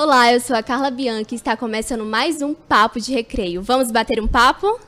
Olá, 0.00 0.32
eu 0.32 0.38
sou 0.38 0.54
a 0.54 0.62
Carla 0.62 0.92
Bianchi 0.92 1.26
e 1.32 1.34
está 1.34 1.56
começando 1.56 2.04
mais 2.04 2.40
um 2.40 2.54
Papo 2.54 3.00
de 3.00 3.12
Recreio. 3.12 3.60
Vamos 3.60 3.90
bater 3.90 4.22
um 4.22 4.28
papo? 4.28 4.78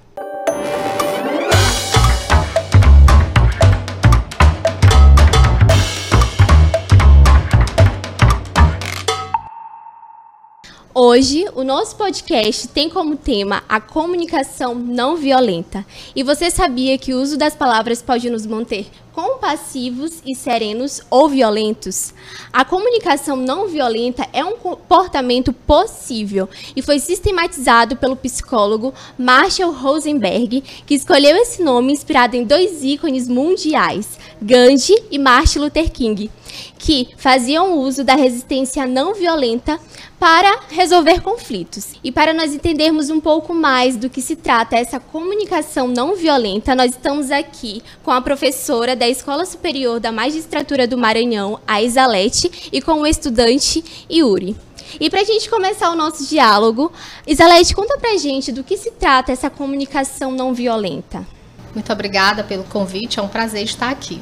Hoje, 10.94 11.44
o 11.56 11.64
nosso 11.64 11.96
podcast 11.96 12.68
tem 12.68 12.88
como 12.88 13.16
tema 13.16 13.64
a 13.68 13.80
comunicação 13.80 14.76
não 14.76 15.16
violenta. 15.16 15.84
E 16.14 16.22
você 16.22 16.52
sabia 16.52 16.96
que 16.96 17.12
o 17.12 17.20
uso 17.20 17.36
das 17.36 17.56
palavras 17.56 18.00
pode 18.00 18.30
nos 18.30 18.46
manter 18.46 18.86
compassivos 19.12 20.22
e 20.26 20.34
serenos 20.34 21.00
ou 21.10 21.28
violentos? 21.28 22.14
A 22.52 22.64
comunicação 22.64 23.36
não 23.36 23.68
violenta 23.68 24.26
é 24.32 24.44
um 24.44 24.56
comportamento 24.56 25.52
possível 25.52 26.48
e 26.74 26.82
foi 26.82 26.98
sistematizado 26.98 27.96
pelo 27.96 28.16
psicólogo 28.16 28.94
Marshall 29.18 29.72
Rosenberg, 29.72 30.62
que 30.86 30.94
escolheu 30.94 31.36
esse 31.36 31.62
nome 31.62 31.92
inspirado 31.92 32.36
em 32.36 32.44
dois 32.44 32.82
ícones 32.82 33.28
mundiais, 33.28 34.18
Gandhi 34.40 34.94
e 35.10 35.18
Martin 35.18 35.60
Luther 35.60 35.90
King, 35.90 36.30
que 36.78 37.08
faziam 37.16 37.78
uso 37.78 38.02
da 38.02 38.14
resistência 38.14 38.86
não 38.86 39.14
violenta 39.14 39.78
para 40.20 40.60
resolver 40.68 41.22
conflitos. 41.22 41.94
E 42.04 42.12
para 42.12 42.34
nós 42.34 42.52
entendermos 42.52 43.08
um 43.08 43.20
pouco 43.20 43.54
mais 43.54 43.96
do 43.96 44.10
que 44.10 44.20
se 44.20 44.36
trata 44.36 44.76
essa 44.76 45.00
comunicação 45.00 45.88
não 45.88 46.14
violenta, 46.14 46.74
nós 46.74 46.90
estamos 46.90 47.30
aqui 47.30 47.82
com 48.02 48.10
a 48.10 48.20
professora 48.20 48.94
da 49.00 49.08
Escola 49.08 49.46
Superior 49.46 49.98
da 49.98 50.12
Magistratura 50.12 50.86
do 50.86 50.98
Maranhão, 50.98 51.58
a 51.66 51.80
Isalete, 51.80 52.68
e 52.70 52.82
com 52.82 53.00
o 53.00 53.06
estudante 53.06 53.82
Yuri. 54.12 54.54
E 55.00 55.08
para 55.08 55.22
a 55.22 55.24
gente 55.24 55.48
começar 55.48 55.88
o 55.88 55.96
nosso 55.96 56.28
diálogo, 56.28 56.92
Isalete, 57.26 57.74
conta 57.74 57.96
para 57.96 58.12
a 58.12 58.18
gente 58.18 58.52
do 58.52 58.62
que 58.62 58.76
se 58.76 58.90
trata 58.90 59.32
essa 59.32 59.48
comunicação 59.48 60.30
não 60.30 60.52
violenta. 60.52 61.26
Muito 61.74 61.90
obrigada 61.90 62.44
pelo 62.44 62.64
convite, 62.64 63.18
é 63.18 63.22
um 63.22 63.28
prazer 63.28 63.64
estar 63.64 63.88
aqui. 63.88 64.20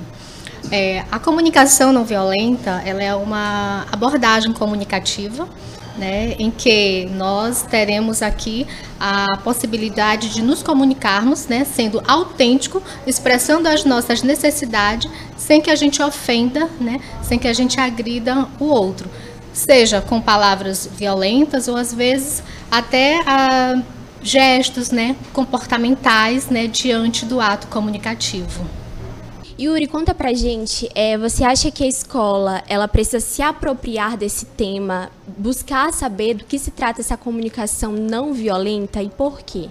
É, 0.71 1.05
a 1.11 1.19
comunicação 1.19 1.93
não 1.93 2.05
violenta 2.05 2.81
ela 2.85 3.03
é 3.03 3.13
uma 3.17 3.85
abordagem 3.91 4.53
comunicativa 4.53 5.49
né, 5.99 6.35
em 6.39 6.51
que 6.51 7.07
nós 7.13 7.63
teremos 7.63 8.23
aqui 8.23 8.67
a 8.99 9.37
possibilidade 9.39 10.31
de 10.31 10.41
nos 10.41 10.63
comunicarmos, 10.63 11.47
né, 11.47 11.65
sendo 11.65 12.03
autêntico, 12.07 12.83
expressando 13.07 13.69
as 13.69 13.85
nossas 13.85 14.23
necessidades, 14.23 15.11
sem 15.37 15.61
que 15.61 15.71
a 15.71 15.77
gente 15.77 16.03
ofenda, 16.03 16.69
né, 16.81 17.01
sem 17.23 17.39
que 17.39 17.49
a 17.49 17.53
gente 17.53 17.79
agrida 17.81 18.47
o 18.59 18.67
outro, 18.67 19.11
seja 19.53 20.01
com 20.01 20.21
palavras 20.21 20.89
violentas 20.97 21.69
ou 21.69 21.77
às 21.77 21.93
vezes 21.93 22.43
até 22.71 23.21
ah, 23.27 23.83
gestos, 24.23 24.91
né, 24.91 25.17
comportamentais, 25.33 26.49
né, 26.49 26.67
diante 26.67 27.25
do 27.25 27.41
ato 27.41 27.67
comunicativo. 27.67 28.78
Yuri, 29.61 29.89
conta 29.89 30.15
pra 30.15 30.33
gente, 30.33 30.89
é, 30.95 31.19
você 31.19 31.43
acha 31.43 31.69
que 31.69 31.83
a 31.83 31.87
escola 31.89 32.63
ela 32.69 32.87
precisa 32.87 33.19
se 33.19 33.43
apropriar 33.43 34.17
desse 34.17 34.47
tema, 34.47 35.11
buscar 35.37 35.93
saber 35.93 36.35
do 36.35 36.45
que 36.45 36.61
se 36.61 36.71
trata 36.71 37.01
essa 37.01 37.17
comunicação 37.17 37.91
não 37.91 38.33
violenta 38.33 39.03
e 39.03 39.09
por 39.09 39.43
quê? 39.43 39.69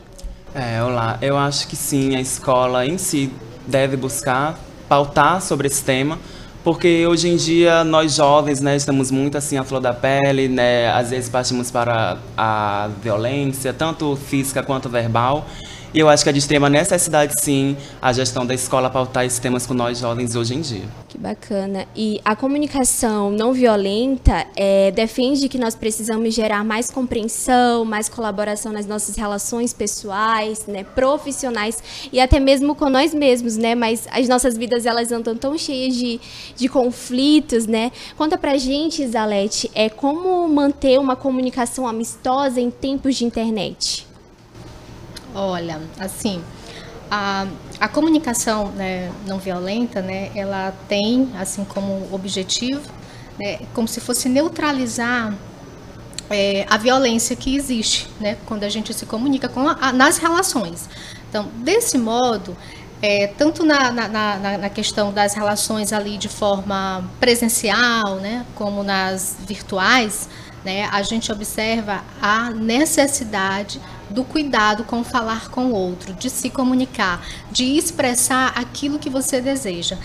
É, 0.53 0.83
olá, 0.83 1.17
eu 1.21 1.38
acho 1.38 1.69
que 1.69 1.77
sim, 1.77 2.17
a 2.17 2.19
escola 2.19 2.85
em 2.85 2.97
si 2.97 3.31
deve 3.66 3.95
buscar 3.95 4.59
pautar 4.89 5.41
sobre 5.41 5.67
esse 5.67 5.81
tema, 5.81 6.19
porque 6.66 7.07
hoje 7.07 7.29
em 7.29 7.38
dia 7.38 7.85
nós 7.85 8.13
jovens, 8.13 8.59
né, 8.59 8.75
estamos 8.75 9.09
muito 9.09 9.38
assim 9.38 9.55
à 9.55 9.63
flor 9.63 9.79
da 9.79 9.94
pele, 9.94 10.49
né, 10.49 10.91
às 10.91 11.11
vezes 11.11 11.29
partimos 11.29 11.72
para 11.72 12.17
a 12.38 12.89
violência, 13.01 13.72
tanto 13.72 14.17
física 14.17 14.61
quanto 14.61 14.89
verbal, 14.89 15.47
e 15.93 15.99
eu 15.99 16.09
acho 16.09 16.23
que 16.23 16.30
é 16.30 16.33
de 16.33 16.39
extrema 16.39 16.69
necessidade, 16.69 17.33
sim, 17.41 17.77
a 18.02 18.11
gestão 18.11 18.45
da 18.45 18.53
escola 18.53 18.89
pautar 18.89 19.25
esses 19.25 19.39
temas 19.39 19.66
com 19.66 19.73
nós 19.73 20.00
jovens 20.00 20.35
hoje 20.35 20.56
em 20.56 20.62
dia. 20.62 20.84
Que 21.07 21.17
bacana. 21.17 21.85
E 21.95 22.19
a 22.23 22.35
comunicação 22.35 23.31
não 23.31 23.53
violenta 23.53 24.45
é, 24.56 24.91
defende 24.91 25.47
que 25.47 25.57
nós 25.57 25.75
precisamos 25.75 26.34
gerar 26.34 26.63
mais 26.63 26.91
compreensão, 26.91 27.85
mais 27.85 28.09
colaboração 28.09 28.72
nas 28.72 28.85
nossas 28.85 29.16
relações 29.16 29.73
pessoais, 29.73 30.66
né, 30.67 30.84
profissionais 30.84 31.81
e 32.12 32.19
até 32.19 32.39
mesmo 32.39 32.75
com 32.75 32.89
nós 32.89 33.13
mesmos, 33.13 33.57
né? 33.57 33.75
Mas 33.75 34.07
as 34.12 34.28
nossas 34.28 34.57
vidas 34.57 34.85
elas 34.85 35.12
andam 35.12 35.35
tão 35.35 35.57
cheias 35.57 35.95
de, 35.95 36.19
de 36.56 36.67
conflitos, 36.67 37.66
né? 37.66 37.91
Conta 38.17 38.38
pra 38.38 38.57
gente, 38.57 39.03
Isalete, 39.03 39.72
é 39.73 39.89
como 39.89 40.47
manter 40.47 41.00
uma 41.00 41.16
comunicação 41.16 41.88
amistosa 41.88 42.59
em 42.59 42.69
tempos 42.69 43.16
de 43.16 43.25
internet. 43.25 44.06
Olha, 45.33 45.81
assim, 45.99 46.43
a, 47.09 47.47
a 47.79 47.88
comunicação 47.88 48.67
né, 48.71 49.11
não 49.25 49.39
violenta, 49.39 50.01
né, 50.01 50.31
ela 50.35 50.73
tem, 50.88 51.29
assim 51.38 51.63
como 51.63 52.07
objetivo, 52.11 52.81
né, 53.39 53.59
como 53.73 53.88
se 53.88 53.99
fosse 53.99 54.27
neutralizar 54.27 55.33
é, 56.29 56.65
a 56.69 56.77
violência 56.77 57.35
que 57.35 57.55
existe, 57.55 58.07
né, 58.19 58.38
quando 58.45 58.63
a 58.63 58.69
gente 58.69 58.93
se 58.93 59.05
comunica 59.05 59.47
com 59.47 59.67
a, 59.67 59.91
nas 59.91 60.17
relações. 60.17 60.89
Então, 61.29 61.47
desse 61.57 61.97
modo, 61.97 62.55
é, 63.01 63.27
tanto 63.27 63.63
na, 63.63 63.91
na, 63.91 64.07
na, 64.07 64.57
na, 64.57 64.69
questão 64.69 65.13
das 65.13 65.33
relações 65.33 65.94
ali 65.94 66.17
de 66.17 66.27
forma 66.27 67.03
presencial, 67.19 68.15
né, 68.15 68.45
como 68.55 68.83
nas 68.83 69.38
virtuais, 69.45 70.27
né, 70.65 70.89
a 70.91 71.01
gente 71.03 71.31
observa 71.31 72.03
a 72.21 72.49
necessidade 72.49 73.79
do 74.09 74.23
cuidado 74.23 74.84
com 74.84 75.03
falar 75.03 75.50
com 75.50 75.66
o 75.66 75.73
outro, 75.73 76.13
de 76.13 76.29
se 76.29 76.50
comunicar, 76.50 77.25
de 77.51 77.78
expressar 77.78 78.53
aquilo 78.56 79.00
que 79.00 79.09
você 79.09 79.41
deseja. 79.41 79.97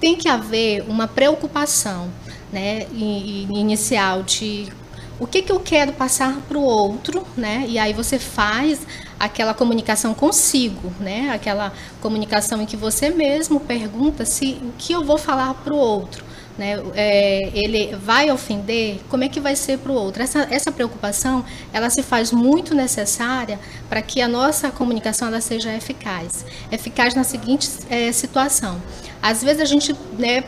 Tem 0.00 0.16
que 0.16 0.28
haver 0.28 0.84
uma 0.88 1.06
preocupação 1.06 2.10
né, 2.52 2.86
inicial 2.92 4.22
de 4.22 4.72
o 5.18 5.26
que, 5.26 5.42
que 5.42 5.52
eu 5.52 5.60
quero 5.60 5.92
passar 5.92 6.40
para 6.48 6.56
o 6.56 6.62
outro, 6.62 7.26
né? 7.36 7.66
E 7.68 7.78
aí 7.78 7.92
você 7.92 8.18
faz 8.18 8.80
aquela 9.18 9.52
comunicação 9.52 10.14
consigo, 10.14 10.90
né? 10.98 11.30
Aquela 11.30 11.74
comunicação 12.00 12.62
em 12.62 12.66
que 12.66 12.76
você 12.76 13.10
mesmo 13.10 13.60
pergunta 13.60 14.24
se 14.24 14.58
o 14.62 14.72
que 14.78 14.94
eu 14.94 15.04
vou 15.04 15.18
falar 15.18 15.52
para 15.52 15.74
o 15.74 15.76
outro 15.76 16.29
né, 16.60 16.78
é, 16.94 17.50
ele 17.54 17.96
vai 17.96 18.30
ofender, 18.30 19.00
como 19.08 19.24
é 19.24 19.30
que 19.30 19.40
vai 19.40 19.56
ser 19.56 19.78
para 19.78 19.90
o 19.90 19.94
outro? 19.94 20.22
Essa, 20.22 20.46
essa 20.50 20.70
preocupação, 20.70 21.42
ela 21.72 21.88
se 21.88 22.02
faz 22.02 22.30
muito 22.30 22.74
necessária 22.74 23.58
para 23.88 24.02
que 24.02 24.20
a 24.20 24.28
nossa 24.28 24.70
comunicação 24.70 25.28
ela 25.28 25.40
seja 25.40 25.72
eficaz. 25.74 26.44
Eficaz 26.70 27.14
na 27.14 27.24
seguinte 27.24 27.66
é, 27.88 28.12
situação. 28.12 28.80
Às 29.22 29.42
vezes 29.42 29.62
a 29.62 29.64
gente 29.64 29.96
né, 30.18 30.44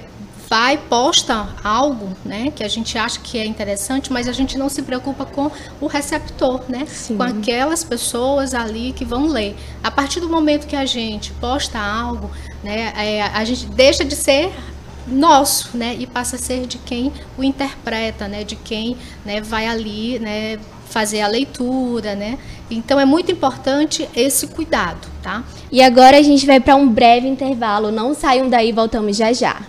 vai, 0.51 0.77
posta 0.77 1.49
algo 1.65 2.15
né, 2.27 2.53
que 2.55 2.63
a 2.63 2.69
gente 2.69 2.99
acha 2.99 3.19
que 3.19 3.39
é 3.39 3.47
interessante, 3.47 4.13
mas 4.13 4.29
a 4.29 4.33
gente 4.33 4.59
não 4.59 4.69
se 4.69 4.83
preocupa 4.83 5.25
com 5.25 5.51
o 5.81 5.87
receptor, 5.87 6.61
né? 6.69 6.85
Sim. 6.87 7.17
Com 7.17 7.23
aquelas 7.23 7.83
pessoas 7.83 8.53
ali 8.53 8.93
que 8.93 9.03
vão 9.03 9.29
ler. 9.29 9.57
A 9.83 9.91
partir 9.91 10.21
do 10.21 10.29
momento 10.29 10.67
que 10.67 10.77
a 10.77 10.85
gente 10.85 11.33
posta 11.33 11.79
algo, 11.79 12.31
né, 12.63 12.93
é, 12.99 13.23
a 13.23 13.43
gente 13.47 13.65
deixa 13.65 14.05
de 14.05 14.15
ser 14.15 14.53
nosso, 15.07 15.77
né? 15.77 15.97
E 15.99 16.07
passa 16.07 16.37
a 16.37 16.39
ser 16.39 16.67
de 16.67 16.79
quem 16.79 17.13
o 17.37 17.45
interpreta, 17.45 18.29
né? 18.29 18.45
De 18.45 18.57
quem 18.57 18.97
né, 19.25 19.41
vai 19.41 19.67
ali, 19.67 20.19
né? 20.19 20.59
Fazer 20.89 21.21
a 21.21 21.27
leitura, 21.27 22.15
né? 22.15 22.39
Então 22.71 23.01
é 23.01 23.05
muito 23.05 23.33
importante 23.33 24.09
esse 24.15 24.47
cuidado, 24.47 25.09
tá? 25.23 25.43
E 25.71 25.83
agora 25.83 26.19
a 26.19 26.23
gente 26.23 26.45
vai 26.47 26.61
para 26.61 26.77
um 26.77 26.89
breve 26.89 27.27
intervalo. 27.27 27.91
Não 27.91 28.15
saiam 28.15 28.49
daí, 28.49 28.73
voltamos 28.73 29.17
já 29.17 29.33
já. 29.33 29.63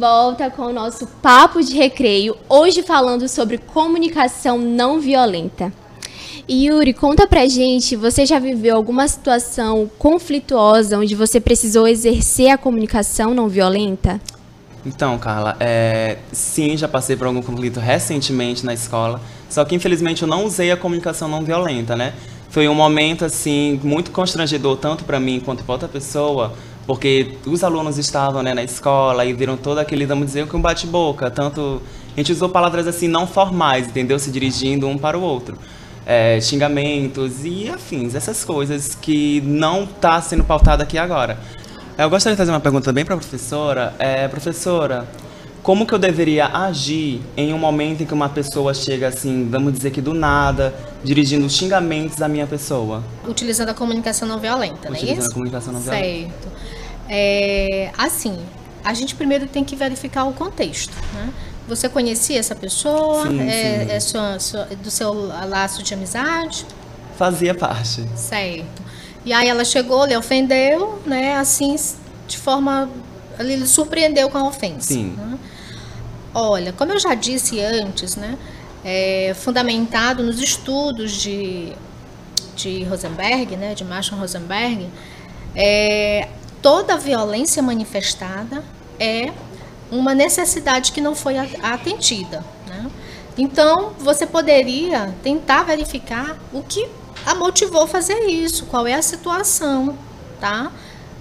Volta 0.00 0.48
com 0.48 0.62
o 0.62 0.72
nosso 0.72 1.06
papo 1.06 1.62
de 1.62 1.74
recreio, 1.74 2.34
hoje 2.48 2.82
falando 2.82 3.28
sobre 3.28 3.58
comunicação 3.58 4.56
não 4.56 4.98
violenta. 4.98 5.70
E 6.48 6.68
Yuri, 6.68 6.94
conta 6.94 7.26
pra 7.26 7.46
gente, 7.46 7.96
você 7.96 8.24
já 8.24 8.38
viveu 8.38 8.76
alguma 8.76 9.06
situação 9.06 9.90
conflituosa 9.98 10.98
onde 10.98 11.14
você 11.14 11.38
precisou 11.38 11.86
exercer 11.86 12.48
a 12.48 12.56
comunicação 12.56 13.34
não 13.34 13.46
violenta? 13.46 14.18
Então, 14.86 15.18
Carla, 15.18 15.54
é, 15.60 16.16
sim, 16.32 16.78
já 16.78 16.88
passei 16.88 17.14
por 17.14 17.26
algum 17.26 17.42
conflito 17.42 17.78
recentemente 17.78 18.64
na 18.64 18.72
escola, 18.72 19.20
só 19.50 19.62
que 19.66 19.74
infelizmente 19.74 20.22
eu 20.22 20.28
não 20.28 20.46
usei 20.46 20.72
a 20.72 20.78
comunicação 20.78 21.28
não 21.28 21.44
violenta, 21.44 21.94
né? 21.94 22.14
Foi 22.48 22.66
um 22.66 22.74
momento 22.74 23.22
assim 23.22 23.78
muito 23.84 24.10
constrangedor 24.10 24.78
tanto 24.78 25.04
para 25.04 25.20
mim 25.20 25.40
quanto 25.40 25.62
para 25.62 25.74
outra 25.74 25.88
pessoa, 25.88 26.54
porque 26.90 27.36
os 27.46 27.62
alunos 27.62 27.98
estavam 27.98 28.42
né, 28.42 28.52
na 28.52 28.64
escola 28.64 29.24
e 29.24 29.32
viram 29.32 29.56
todo 29.56 29.78
aquele, 29.78 30.04
vamos 30.04 30.26
dizer, 30.26 30.48
que 30.48 30.56
um 30.56 30.60
bate-boca, 30.60 31.30
tanto 31.30 31.80
a 32.12 32.16
gente 32.16 32.32
usou 32.32 32.48
palavras 32.48 32.84
assim 32.88 33.06
não 33.06 33.28
formais, 33.28 33.86
entendeu? 33.86 34.18
Se 34.18 34.28
dirigindo 34.28 34.88
um 34.88 34.98
para 34.98 35.16
o 35.16 35.22
outro. 35.22 35.56
É, 36.04 36.40
xingamentos 36.40 37.44
e 37.44 37.68
afins, 37.68 38.16
essas 38.16 38.42
coisas 38.42 38.96
que 38.96 39.40
não 39.42 39.84
está 39.84 40.20
sendo 40.20 40.42
pautada 40.42 40.82
aqui 40.82 40.98
agora. 40.98 41.38
Eu 41.96 42.10
gostaria 42.10 42.34
de 42.34 42.38
fazer 42.38 42.50
uma 42.50 42.58
pergunta 42.58 42.86
também 42.86 43.04
para 43.04 43.14
a 43.14 43.18
professora. 43.18 43.94
É, 43.96 44.26
professora, 44.26 45.06
como 45.62 45.86
que 45.86 45.92
eu 45.92 45.98
deveria 45.98 46.46
agir 46.46 47.20
em 47.36 47.54
um 47.54 47.58
momento 47.58 48.02
em 48.02 48.06
que 48.06 48.12
uma 48.12 48.28
pessoa 48.28 48.74
chega 48.74 49.06
assim, 49.06 49.46
vamos 49.48 49.74
dizer 49.74 49.92
que 49.92 50.00
do 50.00 50.12
nada, 50.12 50.74
dirigindo 51.04 51.48
xingamentos 51.48 52.20
à 52.20 52.26
minha 52.26 52.48
pessoa? 52.48 53.04
Utilizando 53.28 53.68
a 53.68 53.74
comunicação 53.74 54.26
não 54.26 54.40
violenta, 54.40 54.90
não 54.90 54.96
é 54.96 54.98
isso? 54.98 55.04
Utilizando 55.04 55.30
a 55.30 55.34
comunicação 55.34 55.72
não 55.72 55.80
violenta. 55.80 56.04
Certo. 56.04 56.50
É, 57.12 57.90
assim, 57.98 58.38
a 58.84 58.94
gente 58.94 59.16
primeiro 59.16 59.46
tem 59.48 59.64
que 59.64 59.74
verificar 59.74 60.24
o 60.26 60.32
contexto, 60.32 60.94
né? 61.12 61.32
Você 61.66 61.88
conhecia 61.88 62.38
essa 62.38 62.54
pessoa? 62.54 63.26
Sim, 63.26 63.40
é, 63.48 63.84
sim. 63.84 63.92
é 63.92 64.00
sua, 64.00 64.38
sua, 64.38 64.64
do 64.66 64.90
seu 64.90 65.12
laço 65.12 65.82
de 65.82 65.92
amizade? 65.92 66.64
Fazia 67.16 67.52
parte. 67.52 68.06
Certo. 68.14 68.82
E 69.24 69.32
aí 69.32 69.48
ela 69.48 69.64
chegou, 69.64 70.04
lhe 70.06 70.16
ofendeu, 70.16 71.02
né? 71.04 71.36
Assim, 71.36 71.76
de 72.28 72.38
forma. 72.38 72.88
Ele 73.38 73.56
lhe 73.56 73.66
surpreendeu 73.66 74.30
com 74.30 74.38
a 74.38 74.46
ofensa. 74.46 74.94
Sim. 74.94 75.14
Né? 75.16 75.38
Olha, 76.32 76.72
como 76.72 76.92
eu 76.92 76.98
já 76.98 77.14
disse 77.14 77.60
antes, 77.60 78.14
né? 78.14 78.38
É, 78.84 79.34
fundamentado 79.34 80.22
nos 80.22 80.40
estudos 80.40 81.12
de, 81.12 81.72
de 82.54 82.84
Rosenberg, 82.84 83.56
né? 83.56 83.74
De 83.74 83.84
Marshall 83.84 84.20
Rosenberg, 84.20 84.88
é, 85.54 86.28
toda 86.62 86.96
violência 86.96 87.62
manifestada 87.62 88.62
é 88.98 89.32
uma 89.90 90.14
necessidade 90.14 90.92
que 90.92 91.00
não 91.00 91.14
foi 91.14 91.36
atendida. 91.38 92.44
Né? 92.66 92.90
Então, 93.36 93.92
você 93.98 94.26
poderia 94.26 95.14
tentar 95.22 95.64
verificar 95.64 96.38
o 96.52 96.62
que 96.62 96.88
a 97.26 97.34
motivou 97.34 97.82
a 97.82 97.86
fazer 97.86 98.26
isso, 98.26 98.66
qual 98.66 98.86
é 98.86 98.94
a 98.94 99.02
situação, 99.02 99.96
tá? 100.40 100.72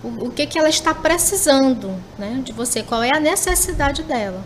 O, 0.03 0.27
o 0.27 0.31
que, 0.31 0.45
que 0.45 0.57
ela 0.57 0.69
está 0.69 0.94
precisando 0.94 1.94
né, 2.18 2.41
de 2.44 2.53
você, 2.53 2.81
qual 2.81 3.03
é 3.03 3.13
a 3.13 3.19
necessidade 3.19 4.03
dela. 4.03 4.44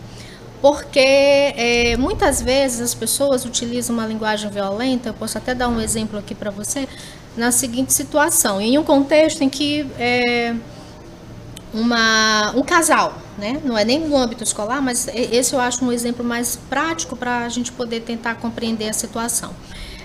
Porque 0.60 0.98
é, 0.98 1.96
muitas 1.96 2.40
vezes 2.40 2.80
as 2.80 2.94
pessoas 2.94 3.44
utilizam 3.44 3.94
uma 3.94 4.06
linguagem 4.06 4.50
violenta, 4.50 5.10
eu 5.10 5.14
posso 5.14 5.38
até 5.38 5.54
dar 5.54 5.68
um 5.68 5.80
exemplo 5.80 6.18
aqui 6.18 6.34
para 6.34 6.50
você, 6.50 6.88
na 7.36 7.52
seguinte 7.52 7.92
situação, 7.92 8.60
em 8.60 8.78
um 8.78 8.82
contexto 8.82 9.42
em 9.42 9.48
que 9.48 9.86
é, 9.98 10.54
uma, 11.74 12.52
um 12.54 12.62
casal, 12.62 13.18
né? 13.36 13.60
não 13.64 13.76
é 13.76 13.84
nem 13.84 13.98
no 13.98 14.16
âmbito 14.16 14.44
escolar, 14.44 14.80
mas 14.80 15.08
esse 15.08 15.54
eu 15.54 15.60
acho 15.60 15.84
um 15.84 15.90
exemplo 15.90 16.24
mais 16.24 16.56
prático 16.56 17.16
para 17.16 17.44
a 17.44 17.48
gente 17.48 17.72
poder 17.72 18.00
tentar 18.00 18.36
compreender 18.36 18.88
a 18.88 18.92
situação, 18.92 19.50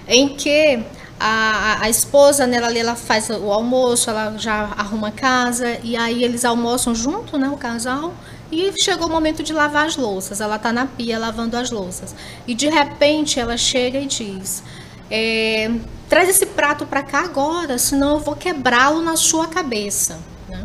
em 0.08 0.30
que 0.30 0.84
a, 1.20 1.84
a 1.84 1.90
esposa 1.90 2.48
nela 2.48 2.76
ela 2.76 2.96
faz 2.96 3.30
o 3.30 3.52
almoço, 3.52 4.10
ela 4.10 4.36
já 4.38 4.74
arruma 4.78 5.10
a 5.10 5.12
casa 5.12 5.78
e 5.84 5.96
aí 5.96 6.24
eles 6.24 6.44
almoçam 6.44 6.96
junto, 6.96 7.38
né, 7.38 7.50
o 7.50 7.58
casal. 7.58 8.14
E 8.52 8.74
chegou 8.82 9.08
o 9.08 9.12
momento 9.12 9.44
de 9.44 9.54
lavar 9.54 9.86
as 9.86 9.96
louças. 9.96 10.42
Ela 10.42 10.56
está 10.56 10.74
na 10.74 10.88
pia 10.88 11.20
lavando 11.20 11.56
as 11.56 11.70
louças. 11.70 12.16
E 12.48 12.56
de 12.56 12.68
repente 12.68 13.40
ela 13.40 13.56
chega 13.58 14.00
e 14.00 14.08
diz: 14.08 14.64
é, 15.12 15.70
traz 16.08 16.28
esse 16.30 16.48
prato 16.48 16.88
para 16.88 17.04
cá 17.04 17.26
agora, 17.26 17.78
senão 17.78 18.16
eu 18.16 18.20
vou 18.20 18.36
quebrá-lo 18.36 19.04
na 19.04 19.16
sua 19.16 19.46
cabeça. 19.46 20.18
Né? 20.48 20.64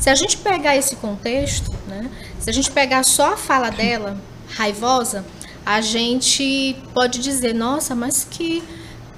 Se 0.00 0.08
a 0.08 0.14
gente 0.14 0.38
pegar 0.38 0.76
esse 0.76 0.96
contexto, 0.96 1.70
né, 1.86 2.10
se 2.38 2.48
a 2.48 2.52
gente 2.52 2.70
pegar 2.70 3.04
só 3.04 3.34
a 3.34 3.36
fala 3.36 3.68
dela, 3.70 4.16
raivosa, 4.48 5.24
a 5.64 5.82
gente 5.82 6.74
pode 6.94 7.18
dizer, 7.18 7.54
nossa, 7.54 7.94
mas 7.94 8.26
que 8.28 8.62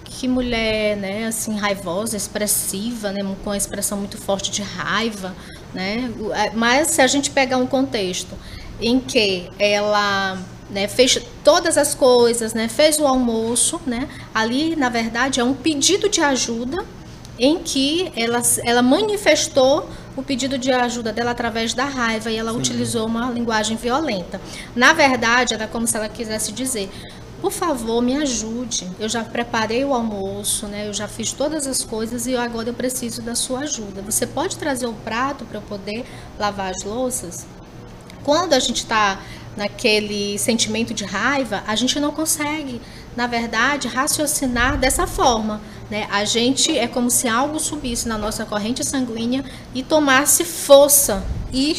que 0.04 0.28
mulher, 0.28 0.96
né, 0.96 1.26
assim, 1.26 1.56
raivosa, 1.56 2.16
expressiva, 2.16 3.10
né, 3.10 3.22
com 3.42 3.50
uma 3.50 3.56
expressão 3.56 3.98
muito 3.98 4.16
forte 4.16 4.52
de 4.52 4.62
raiva, 4.62 5.34
né? 5.74 6.12
Mas 6.54 6.88
se 6.88 7.00
a 7.02 7.08
gente 7.08 7.30
pegar 7.30 7.56
um 7.56 7.66
contexto 7.66 8.36
em 8.80 9.00
que 9.00 9.50
ela 9.58 10.38
né, 10.70 10.86
fez 10.86 11.18
todas 11.42 11.76
as 11.76 11.92
coisas, 11.94 12.54
né, 12.54 12.68
fez 12.68 13.00
o 13.00 13.06
almoço, 13.06 13.80
né, 13.84 14.08
ali 14.32 14.76
na 14.76 14.88
verdade 14.88 15.40
é 15.40 15.44
um 15.44 15.54
pedido 15.54 16.08
de 16.08 16.20
ajuda 16.20 16.84
em 17.36 17.58
que 17.58 18.12
ela, 18.14 18.40
ela 18.64 18.82
manifestou 18.82 19.88
o 20.16 20.22
pedido 20.22 20.58
de 20.58 20.70
ajuda 20.70 21.12
dela 21.12 21.30
através 21.30 21.74
da 21.74 21.84
raiva 21.84 22.30
e 22.30 22.36
ela 22.36 22.52
Sim. 22.52 22.58
utilizou 22.58 23.06
uma 23.06 23.30
linguagem 23.30 23.76
violenta. 23.76 24.40
Na 24.74 24.92
verdade, 24.92 25.54
era 25.54 25.66
como 25.66 25.86
se 25.86 25.96
ela 25.96 26.08
quisesse 26.08 26.52
dizer: 26.52 26.90
por 27.40 27.50
favor, 27.50 28.00
me 28.00 28.16
ajude. 28.16 28.88
Eu 29.00 29.08
já 29.08 29.24
preparei 29.24 29.84
o 29.84 29.92
almoço, 29.92 30.66
né? 30.68 30.86
Eu 30.86 30.94
já 30.94 31.08
fiz 31.08 31.32
todas 31.32 31.66
as 31.66 31.82
coisas 31.82 32.26
e 32.26 32.36
agora 32.36 32.68
eu 32.68 32.74
preciso 32.74 33.20
da 33.20 33.34
sua 33.34 33.60
ajuda. 33.60 34.00
Você 34.02 34.26
pode 34.26 34.56
trazer 34.56 34.86
o 34.86 34.92
prato 34.92 35.44
para 35.44 35.58
eu 35.58 35.62
poder 35.62 36.04
lavar 36.38 36.70
as 36.70 36.84
louças? 36.84 37.44
Quando 38.22 38.52
a 38.52 38.60
gente 38.60 38.78
está 38.78 39.18
naquele 39.56 40.38
sentimento 40.38 40.94
de 40.94 41.04
raiva, 41.04 41.62
a 41.66 41.74
gente 41.74 41.98
não 42.00 42.12
consegue, 42.12 42.80
na 43.16 43.26
verdade, 43.26 43.88
raciocinar 43.88 44.78
dessa 44.78 45.06
forma. 45.06 45.60
Né? 45.90 46.06
A 46.10 46.24
gente 46.24 46.76
é 46.76 46.86
como 46.86 47.10
se 47.10 47.28
algo 47.28 47.58
subisse 47.60 48.08
na 48.08 48.16
nossa 48.16 48.44
corrente 48.44 48.84
sanguínea 48.84 49.44
e 49.74 49.82
tomasse 49.82 50.44
força 50.44 51.24
e, 51.52 51.76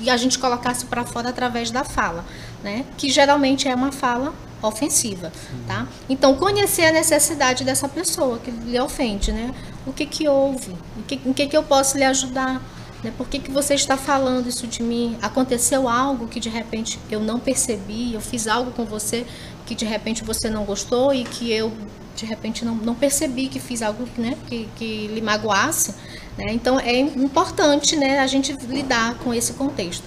e 0.00 0.08
a 0.08 0.16
gente 0.16 0.38
colocasse 0.38 0.86
para 0.86 1.04
fora 1.04 1.30
através 1.30 1.70
da 1.70 1.82
fala, 1.82 2.24
né? 2.62 2.84
que 2.96 3.10
geralmente 3.10 3.66
é 3.68 3.74
uma 3.74 3.90
fala 3.90 4.32
ofensiva, 4.62 5.32
tá? 5.66 5.86
Então, 6.08 6.34
conhecer 6.34 6.86
a 6.86 6.92
necessidade 6.92 7.64
dessa 7.64 7.88
pessoa 7.88 8.38
que 8.38 8.50
lhe 8.50 8.78
ofende, 8.80 9.30
né? 9.30 9.54
O 9.86 9.92
que 9.92 10.06
que 10.06 10.28
houve? 10.28 10.74
Em 10.96 11.02
que, 11.02 11.20
em 11.26 11.32
que 11.32 11.46
que 11.46 11.56
eu 11.56 11.62
posso 11.62 11.96
lhe 11.96 12.04
ajudar? 12.04 12.60
Né? 13.06 13.12
Por 13.16 13.28
que 13.28 13.38
que 13.38 13.52
você 13.52 13.74
está 13.74 13.96
falando 13.96 14.48
isso 14.48 14.66
de 14.66 14.82
mim? 14.82 15.16
Aconteceu 15.22 15.88
algo 15.88 16.26
que 16.26 16.40
de 16.40 16.48
repente 16.48 16.98
eu 17.08 17.20
não 17.20 17.38
percebi, 17.38 18.12
eu 18.12 18.20
fiz 18.20 18.48
algo 18.48 18.72
com 18.72 18.84
você 18.84 19.24
que 19.64 19.76
de 19.76 19.84
repente 19.84 20.24
você 20.24 20.50
não 20.50 20.64
gostou 20.64 21.14
e 21.14 21.22
que 21.22 21.52
eu 21.52 21.72
de 22.16 22.26
repente 22.26 22.64
não, 22.64 22.74
não 22.74 22.94
percebi 22.96 23.46
que 23.46 23.60
fiz 23.60 23.80
algo 23.80 24.08
né, 24.16 24.36
que, 24.48 24.68
que 24.74 25.06
lhe 25.06 25.20
magoasse. 25.20 25.94
Né? 26.36 26.46
Então, 26.50 26.80
é 26.80 26.98
importante 26.98 27.94
né, 27.94 28.18
a 28.18 28.26
gente 28.26 28.52
lidar 28.52 29.16
com 29.18 29.32
esse 29.32 29.52
contexto. 29.52 30.04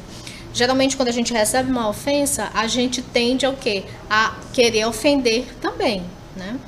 Geralmente, 0.53 0.97
quando 0.97 1.07
a 1.07 1.13
gente 1.13 1.31
recebe 1.31 1.71
uma 1.71 1.87
ofensa, 1.87 2.49
a 2.53 2.67
gente 2.67 3.01
tende 3.01 3.45
ao 3.45 3.53
quê? 3.53 3.85
A 4.09 4.35
querer 4.51 4.85
ofender 4.85 5.45
também, 5.61 6.03
né? 6.35 6.59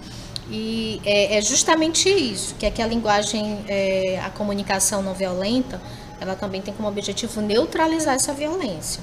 E 0.49 1.01
é, 1.03 1.37
é 1.37 1.41
justamente 1.41 2.07
isso, 2.07 2.53
que 2.59 2.65
é 2.65 2.69
que 2.69 2.81
a 2.81 2.85
linguagem, 2.85 3.59
é, 3.67 4.19
a 4.23 4.29
comunicação 4.29 5.01
não 5.01 5.13
violenta, 5.13 5.81
ela 6.21 6.35
também 6.35 6.61
tem 6.61 6.71
como 6.71 6.87
objetivo 6.87 7.41
neutralizar 7.41 8.13
essa 8.13 8.31
violência. 8.31 9.01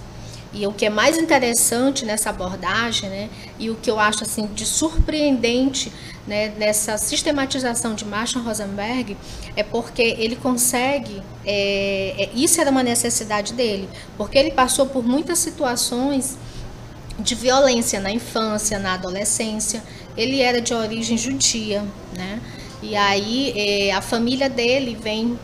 E 0.54 0.66
o 0.66 0.72
que 0.72 0.86
é 0.86 0.90
mais 0.90 1.18
interessante 1.18 2.06
nessa 2.06 2.30
abordagem, 2.30 3.10
né, 3.10 3.28
e 3.58 3.68
o 3.68 3.74
que 3.74 3.90
eu 3.90 4.00
acho 4.00 4.22
assim 4.22 4.46
de 4.46 4.64
surpreendente 4.64 5.92
né, 6.26 6.54
nessa 6.56 6.96
sistematização 6.96 7.94
de 7.94 8.04
Marshall 8.04 8.44
Rosenberg, 8.44 9.16
é 9.56 9.62
porque 9.62 10.16
ele 10.18 10.36
consegue, 10.36 11.20
é, 11.44 12.14
é, 12.18 12.30
isso 12.34 12.60
era 12.60 12.70
uma 12.70 12.82
necessidade 12.82 13.52
dele, 13.52 13.88
porque 14.16 14.38
ele 14.38 14.52
passou 14.52 14.86
por 14.86 15.04
muitas 15.04 15.38
situações 15.38 16.38
de 17.18 17.34
violência 17.34 18.00
na 18.00 18.12
infância, 18.12 18.78
na 18.78 18.94
adolescência. 18.94 19.82
Ele 20.16 20.40
era 20.40 20.60
de 20.60 20.72
origem 20.72 21.18
judia, 21.18 21.84
né? 22.16 22.40
E 22.80 22.94
aí 22.94 23.52
é, 23.56 23.92
a 23.92 24.00
família 24.00 24.48
dele 24.48 24.96
vem 25.00 25.36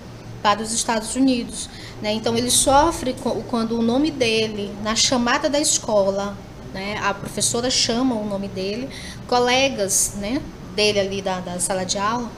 para 0.44 0.62
os 0.62 0.74
Estados 0.74 1.16
Unidos. 1.16 1.70
Né? 2.02 2.12
Então 2.12 2.36
ele 2.36 2.50
sofre 2.50 3.16
quando 3.48 3.78
o 3.78 3.82
nome 3.82 4.10
dele, 4.10 4.70
na 4.82 4.94
chamada 4.94 5.48
da 5.48 5.58
escola, 5.58 6.36
né? 6.74 7.00
a 7.02 7.14
professora 7.14 7.70
chama 7.70 8.14
o 8.14 8.26
nome 8.26 8.48
dele, 8.48 8.90
colegas 9.26 10.16
né? 10.18 10.42
dele 10.76 11.00
ali 11.00 11.22
da, 11.22 11.40
da 11.40 11.58
sala 11.58 11.86
de 11.86 11.96
aula 11.96 12.30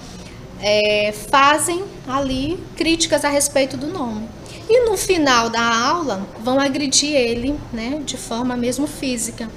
é, 0.61 1.13
fazem 1.31 1.85
ali 2.07 2.63
críticas 2.77 3.25
a 3.25 3.29
respeito 3.29 3.77
do 3.77 3.89
nome. 3.89 4.29
E 4.71 4.89
no 4.89 4.97
final 4.97 5.51
da 5.51 5.89
aula 5.89 6.29
vão 6.41 6.61
agredir 6.61 7.13
ele 7.13 7.59
né? 7.73 8.01
de 8.05 8.17
forma 8.17 8.57
mesmo 8.57 8.87
física. 8.87 9.51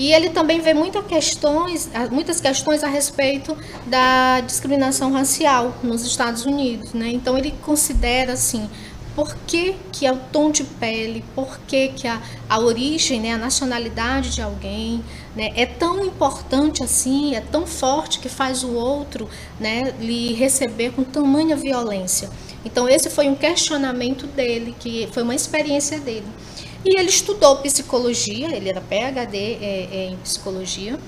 E 0.00 0.14
ele 0.14 0.30
também 0.30 0.62
vê 0.62 0.72
muitas 0.72 1.04
questões, 1.04 1.90
muitas 2.10 2.40
questões 2.40 2.82
a 2.82 2.88
respeito 2.88 3.54
da 3.84 4.40
discriminação 4.40 5.12
racial 5.12 5.76
nos 5.82 6.06
Estados 6.06 6.46
Unidos. 6.46 6.94
Né? 6.94 7.10
Então 7.10 7.36
ele 7.36 7.52
considera 7.60 8.32
assim, 8.32 8.66
por 9.14 9.36
que, 9.46 9.76
que 9.92 10.06
é 10.06 10.12
o 10.12 10.16
tom 10.16 10.50
de 10.50 10.64
pele, 10.64 11.22
por 11.34 11.60
que, 11.66 11.88
que 11.88 12.08
a, 12.08 12.18
a 12.48 12.58
origem, 12.58 13.20
né, 13.20 13.34
a 13.34 13.36
nacionalidade 13.36 14.30
de 14.30 14.40
alguém 14.40 15.04
né, 15.36 15.52
é 15.54 15.66
tão 15.66 16.02
importante 16.02 16.82
assim, 16.82 17.34
é 17.34 17.42
tão 17.42 17.66
forte 17.66 18.20
que 18.20 18.28
faz 18.30 18.64
o 18.64 18.72
outro 18.72 19.28
né, 19.60 19.94
lhe 20.00 20.32
receber 20.32 20.92
com 20.92 21.04
tamanha 21.04 21.54
violência. 21.56 22.30
Então 22.64 22.88
esse 22.88 23.10
foi 23.10 23.28
um 23.28 23.34
questionamento 23.34 24.26
dele, 24.26 24.74
que 24.80 25.10
foi 25.12 25.22
uma 25.22 25.34
experiência 25.34 26.00
dele. 26.00 26.26
E 26.84 26.98
ele 26.98 27.10
estudou 27.10 27.56
psicologia, 27.56 28.54
ele 28.54 28.68
era 28.68 28.80
PhD 28.80 29.36
é, 29.36 29.88
é, 29.92 30.06
em 30.06 30.16
psicologia, 30.16 30.98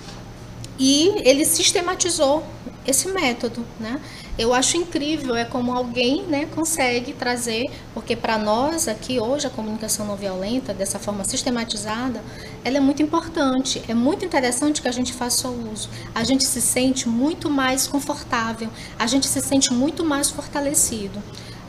e 0.79 1.13
ele 1.25 1.45
sistematizou 1.45 2.43
esse 2.87 3.09
método, 3.09 3.65
né? 3.79 4.01
Eu 4.39 4.55
acho 4.55 4.79
incrível, 4.79 5.37
é 5.37 5.45
como 5.45 5.73
alguém 5.73 6.23
né, 6.23 6.47
consegue 6.55 7.13
trazer, 7.13 7.71
porque 7.93 8.17
para 8.17 8.39
nós 8.39 8.89
aqui 8.89 9.21
hoje 9.21 9.47
a 9.47 9.51
comunicação 9.51 10.07
não 10.07 10.17
violenta, 10.17 10.73
dessa 10.73 10.99
forma 10.99 11.23
sistematizada, 11.23 12.23
ela 12.65 12.79
é 12.79 12.81
muito 12.81 13.03
importante. 13.03 13.83
É 13.87 13.93
muito 13.93 14.25
interessante 14.25 14.81
que 14.81 14.89
a 14.89 14.93
gente 14.93 15.13
faça 15.13 15.49
o 15.49 15.71
uso. 15.71 15.91
A 16.15 16.25
gente 16.25 16.45
se 16.45 16.63
sente 16.63 17.09
muito 17.09 17.51
mais 17.51 17.87
confortável, 17.87 18.71
a 18.99 19.07
gente 19.07 19.27
se 19.27 19.41
sente 19.43 19.71
muito 19.73 20.03
mais 20.03 20.31
fortalecido. 20.31 21.23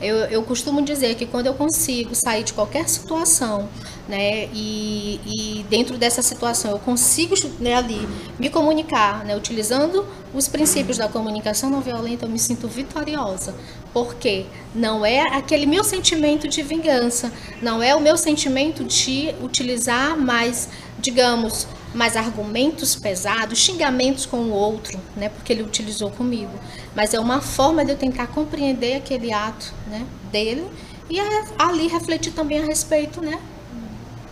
Eu, 0.04 0.16
eu 0.26 0.42
costumo 0.42 0.82
dizer 0.82 1.14
que 1.14 1.26
quando 1.26 1.46
eu 1.46 1.54
consigo 1.54 2.14
sair 2.14 2.44
de 2.44 2.52
qualquer 2.52 2.88
situação, 2.88 3.68
né, 4.08 4.48
e, 4.52 5.18
e 5.24 5.66
dentro 5.70 5.96
dessa 5.96 6.20
situação 6.20 6.72
eu 6.72 6.78
consigo 6.78 7.34
né, 7.58 7.74
ali 7.74 8.06
me 8.38 8.50
comunicar, 8.50 9.24
né, 9.24 9.34
utilizando 9.36 10.06
os 10.34 10.46
princípios 10.46 10.98
da 10.98 11.08
comunicação 11.08 11.70
não 11.70 11.80
violenta, 11.80 12.26
eu 12.26 12.28
me 12.28 12.38
sinto 12.38 12.68
vitoriosa. 12.68 13.54
Porque 13.92 14.44
não 14.74 15.06
é 15.06 15.20
aquele 15.20 15.64
meu 15.64 15.84
sentimento 15.84 16.48
de 16.48 16.62
vingança, 16.62 17.32
não 17.62 17.82
é 17.82 17.94
o 17.94 18.00
meu 18.00 18.18
sentimento 18.18 18.84
de 18.84 19.34
utilizar 19.42 20.18
mais, 20.18 20.68
digamos, 20.98 21.66
mais 21.94 22.16
argumentos 22.16 22.94
pesados, 22.96 23.58
xingamentos 23.58 24.26
com 24.26 24.38
o 24.38 24.50
outro, 24.50 25.00
né, 25.16 25.28
porque 25.28 25.52
ele 25.52 25.62
utilizou 25.62 26.10
comigo. 26.10 26.52
Mas 26.94 27.14
é 27.14 27.20
uma 27.20 27.40
forma 27.40 27.84
de 27.84 27.92
eu 27.92 27.96
tentar 27.96 28.26
compreender 28.26 28.96
aquele 28.96 29.32
ato 29.32 29.72
né, 29.86 30.04
dele 30.30 30.66
e 31.08 31.18
ali 31.58 31.86
refletir 31.86 32.32
também 32.32 32.60
a 32.60 32.64
respeito 32.64 33.20
né, 33.20 33.38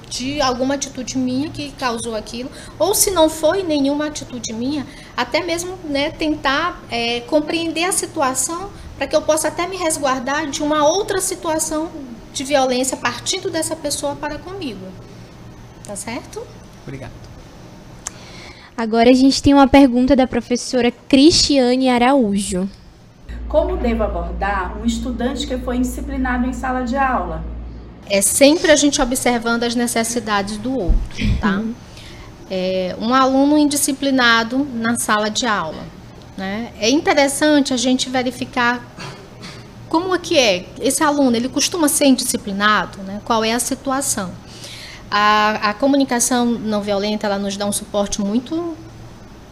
de 0.09 0.43
alguma 0.43 0.75
atitude 0.75 1.17
minha 1.17 1.49
que 1.49 1.73
causou 1.73 2.15
aquilo, 2.15 2.51
ou 2.79 2.95
se 2.95 3.11
não 3.11 3.31
foi 3.31 3.63
nenhuma 3.63 4.09
atitude 4.09 4.53
minha, 4.53 4.87
até 5.17 5.43
mesmo 5.43 5.79
né, 5.85 6.11
tentar 6.11 6.83
é, 6.91 7.21
compreender 7.21 7.85
a 7.85 7.93
situação 7.93 8.71
para 8.99 9.07
que 9.07 9.17
eu 9.17 9.23
possa 9.23 9.49
até 9.49 9.67
me 9.67 9.77
resguardar 9.77 10.51
de 10.51 10.63
uma 10.63 10.87
outra 10.87 11.21
situação 11.21 11.91
de 12.33 12.45
violência 12.45 12.97
partindo 12.97 13.51
dessa 13.51 13.75
pessoa 13.75 14.15
para 14.15 14.39
comigo. 14.39 14.87
Tá 15.85 15.97
certo? 15.97 16.47
Obrigado. 16.83 17.32
Agora 18.83 19.11
a 19.11 19.15
gente 19.15 19.41
tem 19.41 19.55
uma 19.55 19.69
pergunta 19.69 20.17
da 20.17 20.27
professora 20.27 20.91
Cristiane 20.91 21.89
Araújo. 21.89 22.69
Como 23.47 23.77
devo 23.77 24.03
abordar 24.03 24.77
um 24.77 24.85
estudante 24.85 25.47
que 25.47 25.57
foi 25.59 25.77
indisciplinado 25.77 26.49
em 26.49 26.53
sala 26.53 26.83
de 26.83 26.97
aula? 26.97 27.45
É 28.11 28.21
sempre 28.21 28.73
a 28.73 28.75
gente 28.75 29.01
observando 29.01 29.63
as 29.63 29.77
necessidades 29.77 30.57
do 30.57 30.77
outro, 30.77 31.39
tá? 31.41 31.59
Uhum. 31.61 31.73
É, 32.51 32.97
um 33.01 33.15
aluno 33.15 33.57
indisciplinado 33.57 34.67
na 34.75 34.99
sala 34.99 35.31
de 35.31 35.47
aula. 35.47 35.85
Né? 36.37 36.73
É 36.81 36.91
interessante 36.91 37.73
a 37.73 37.77
gente 37.77 38.11
verificar 38.11 38.85
como 39.89 40.13
é 40.13 40.19
que 40.19 40.37
é 40.37 40.67
esse 40.81 41.05
aluno, 41.05 41.37
ele 41.37 41.49
costuma 41.49 41.87
ser 41.87 42.07
indisciplinado, 42.07 42.99
né? 43.05 43.21
qual 43.25 43.45
é 43.45 43.53
a 43.53 43.61
situação. 43.61 44.33
A, 45.15 45.69
a 45.69 45.75
comunicação 45.75 46.47
não 46.47 46.81
violenta, 46.81 47.27
ela 47.27 47.39
nos 47.39 47.55
dá 47.55 47.67
um 47.67 47.73
suporte 47.73 48.19
muito, 48.19 48.75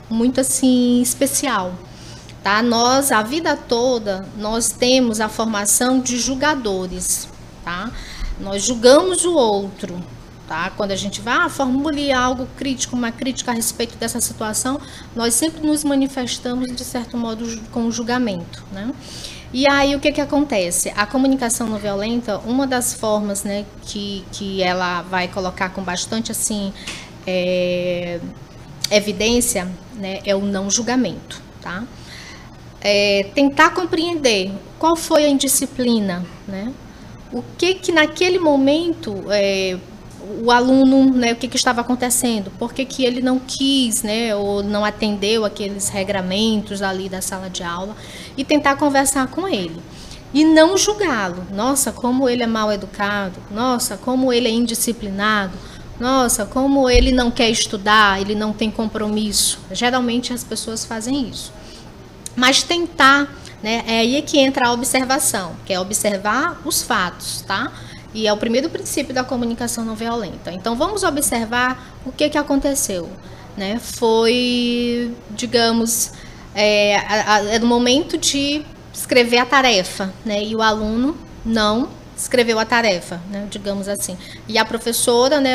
muito 0.08 0.40
assim, 0.40 1.02
especial. 1.02 1.74
Tá? 2.42 2.62
Nós, 2.62 3.12
a 3.12 3.20
vida 3.20 3.54
toda, 3.54 4.26
nós 4.38 4.70
temos 4.70 5.20
a 5.20 5.28
formação 5.28 6.00
de 6.00 6.18
julgadores, 6.18 7.28
tá? 7.62 7.90
Nós 8.40 8.62
julgamos 8.62 9.26
o 9.26 9.34
outro, 9.34 10.02
tá? 10.48 10.70
Quando 10.70 10.92
a 10.92 10.96
gente 10.96 11.20
vai, 11.20 11.36
ah, 11.36 11.50
formule 11.50 12.10
algo 12.10 12.48
crítico, 12.56 12.96
uma 12.96 13.12
crítica 13.12 13.50
a 13.50 13.54
respeito 13.54 13.98
dessa 13.98 14.18
situação, 14.18 14.80
nós 15.14 15.34
sempre 15.34 15.60
nos 15.66 15.84
manifestamos, 15.84 16.74
de 16.74 16.84
certo 16.84 17.18
modo, 17.18 17.60
com 17.70 17.90
julgamento, 17.90 18.64
né? 18.72 18.90
E 19.52 19.68
aí 19.68 19.96
o 19.96 20.00
que 20.00 20.12
que 20.12 20.20
acontece? 20.20 20.92
A 20.96 21.06
comunicação 21.06 21.66
não 21.66 21.78
violenta, 21.78 22.38
uma 22.38 22.66
das 22.66 22.94
formas, 22.94 23.42
né, 23.42 23.64
que, 23.82 24.24
que 24.30 24.62
ela 24.62 25.02
vai 25.02 25.26
colocar 25.26 25.70
com 25.70 25.82
bastante 25.82 26.30
assim 26.30 26.72
é, 27.26 28.20
evidência, 28.90 29.68
né, 29.94 30.20
é 30.24 30.36
o 30.36 30.40
não 30.40 30.70
julgamento, 30.70 31.42
tá? 31.60 31.84
É, 32.80 33.24
tentar 33.34 33.70
compreender 33.70 34.52
qual 34.78 34.96
foi 34.96 35.24
a 35.24 35.28
indisciplina, 35.28 36.24
né? 36.46 36.72
O 37.32 37.42
que 37.58 37.74
que 37.74 37.92
naquele 37.92 38.38
momento 38.38 39.24
é, 39.30 39.76
o 40.42 40.50
aluno, 40.50 41.12
né, 41.12 41.32
o 41.32 41.36
que, 41.36 41.48
que 41.48 41.56
estava 41.56 41.80
acontecendo, 41.80 42.50
por 42.58 42.72
que, 42.72 42.84
que 42.84 43.04
ele 43.04 43.20
não 43.20 43.38
quis, 43.38 44.02
né, 44.02 44.34
ou 44.34 44.62
não 44.62 44.84
atendeu 44.84 45.44
aqueles 45.44 45.88
regramentos 45.88 46.82
ali 46.82 47.08
da 47.08 47.20
sala 47.20 47.50
de 47.50 47.62
aula 47.62 47.96
e 48.36 48.44
tentar 48.44 48.76
conversar 48.76 49.26
com 49.28 49.48
ele. 49.48 49.80
E 50.32 50.44
não 50.44 50.76
julgá-lo. 50.76 51.44
Nossa, 51.52 51.90
como 51.90 52.28
ele 52.28 52.42
é 52.42 52.46
mal 52.46 52.70
educado. 52.70 53.40
Nossa, 53.50 53.96
como 53.96 54.32
ele 54.32 54.46
é 54.46 54.50
indisciplinado. 54.50 55.52
Nossa, 55.98 56.46
como 56.46 56.88
ele 56.88 57.10
não 57.10 57.30
quer 57.30 57.50
estudar, 57.50 58.20
ele 58.20 58.34
não 58.34 58.52
tem 58.52 58.70
compromisso. 58.70 59.58
Geralmente 59.72 60.32
as 60.32 60.44
pessoas 60.44 60.84
fazem 60.84 61.28
isso. 61.28 61.52
Mas 62.36 62.62
tentar, 62.62 63.28
né, 63.62 63.82
é 63.86 63.98
aí 63.98 64.22
que 64.22 64.38
entra 64.38 64.68
a 64.68 64.72
observação, 64.72 65.56
que 65.66 65.72
é 65.72 65.80
observar 65.80 66.60
os 66.64 66.82
fatos, 66.82 67.42
tá? 67.42 67.70
E 68.12 68.26
é 68.26 68.32
o 68.32 68.36
primeiro 68.36 68.68
princípio 68.68 69.14
da 69.14 69.22
comunicação 69.22 69.84
não 69.84 69.94
violenta. 69.94 70.52
Então 70.52 70.74
vamos 70.76 71.02
observar 71.02 71.98
o 72.04 72.10
que, 72.10 72.28
que 72.28 72.38
aconteceu. 72.38 73.08
Né? 73.56 73.78
Foi, 73.78 75.14
digamos, 75.30 76.12
é, 76.54 76.96
a, 76.96 77.34
a, 77.34 77.44
é 77.54 77.58
no 77.58 77.66
momento 77.66 78.18
de 78.18 78.62
escrever 78.92 79.38
a 79.38 79.46
tarefa, 79.46 80.12
né? 80.24 80.42
E 80.42 80.54
o 80.54 80.62
aluno 80.62 81.16
não 81.44 81.88
escreveu 82.16 82.58
a 82.58 82.64
tarefa, 82.64 83.20
né? 83.30 83.46
digamos 83.50 83.88
assim. 83.88 84.16
E 84.46 84.58
a 84.58 84.64
professora 84.64 85.40
né, 85.40 85.54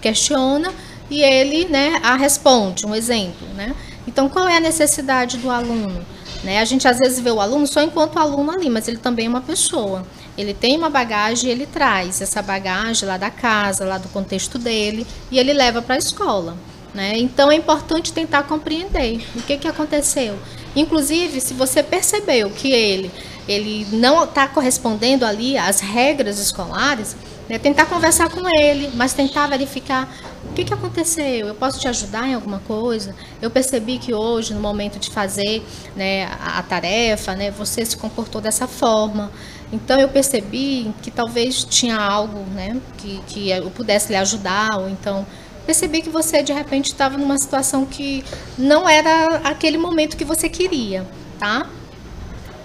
questiona 0.00 0.72
e 1.10 1.22
ele 1.22 1.66
né, 1.66 2.00
a 2.02 2.16
responde, 2.16 2.86
um 2.86 2.94
exemplo. 2.94 3.46
Né? 3.54 3.74
Então, 4.06 4.28
qual 4.28 4.48
é 4.48 4.56
a 4.56 4.60
necessidade 4.60 5.38
do 5.38 5.50
aluno? 5.50 6.04
Né? 6.44 6.58
A 6.58 6.64
gente 6.64 6.86
às 6.86 6.98
vezes 6.98 7.18
vê 7.20 7.30
o 7.30 7.40
aluno 7.40 7.66
só 7.66 7.80
enquanto 7.82 8.18
aluno 8.18 8.50
ali, 8.50 8.68
mas 8.68 8.88
ele 8.88 8.98
também 8.98 9.26
é 9.26 9.28
uma 9.28 9.40
pessoa. 9.40 10.04
Ele 10.36 10.54
tem 10.54 10.76
uma 10.76 10.88
bagagem, 10.88 11.50
ele 11.50 11.66
traz 11.66 12.20
essa 12.20 12.40
bagagem 12.40 13.06
lá 13.06 13.16
da 13.16 13.30
casa, 13.30 13.84
lá 13.84 13.98
do 13.98 14.08
contexto 14.08 14.58
dele, 14.58 15.06
e 15.30 15.38
ele 15.38 15.52
leva 15.52 15.82
para 15.82 15.94
a 15.94 15.98
escola. 15.98 16.56
Né? 16.94 17.18
Então 17.18 17.50
é 17.50 17.54
importante 17.54 18.12
tentar 18.12 18.42
compreender 18.44 19.24
o 19.34 19.42
que, 19.42 19.56
que 19.56 19.68
aconteceu. 19.68 20.38
Inclusive, 20.76 21.40
se 21.40 21.54
você 21.54 21.82
percebeu 21.82 22.50
que 22.50 22.70
ele, 22.70 23.10
ele 23.48 23.86
não 23.92 24.24
está 24.24 24.46
correspondendo 24.46 25.24
ali 25.24 25.56
às 25.56 25.80
regras 25.80 26.38
escolares, 26.38 27.16
né? 27.48 27.58
tentar 27.58 27.86
conversar 27.86 28.28
com 28.30 28.42
ele, 28.58 28.90
mas 28.94 29.12
tentar 29.12 29.46
verificar 29.46 30.08
o 30.44 30.54
que, 30.54 30.64
que 30.64 30.74
aconteceu? 30.74 31.46
Eu 31.46 31.54
posso 31.54 31.80
te 31.80 31.88
ajudar 31.88 32.28
em 32.28 32.34
alguma 32.34 32.58
coisa? 32.58 33.14
Eu 33.40 33.50
percebi 33.50 33.98
que 33.98 34.12
hoje, 34.12 34.52
no 34.52 34.60
momento 34.60 34.98
de 34.98 35.08
fazer 35.08 35.64
né, 35.96 36.26
a, 36.26 36.58
a 36.58 36.62
tarefa, 36.62 37.34
né, 37.34 37.50
você 37.50 37.86
se 37.86 37.96
comportou 37.96 38.40
dessa 38.40 38.66
forma. 38.66 39.32
Então 39.72 39.98
eu 39.98 40.08
percebi 40.08 40.92
que 41.00 41.10
talvez 41.10 41.64
tinha 41.64 41.96
algo 41.96 42.40
né, 42.50 42.78
que, 42.98 43.20
que 43.26 43.50
eu 43.50 43.70
pudesse 43.70 44.12
lhe 44.12 44.16
ajudar, 44.16 44.78
ou 44.78 44.88
então 44.88 45.26
percebi 45.64 46.02
que 46.02 46.10
você 46.10 46.42
de 46.42 46.52
repente 46.52 46.86
estava 46.86 47.16
numa 47.16 47.38
situação 47.38 47.86
que 47.86 48.22
não 48.58 48.88
era 48.88 49.36
aquele 49.44 49.78
momento 49.78 50.16
que 50.16 50.24
você 50.24 50.48
queria, 50.48 51.06
tá? 51.38 51.66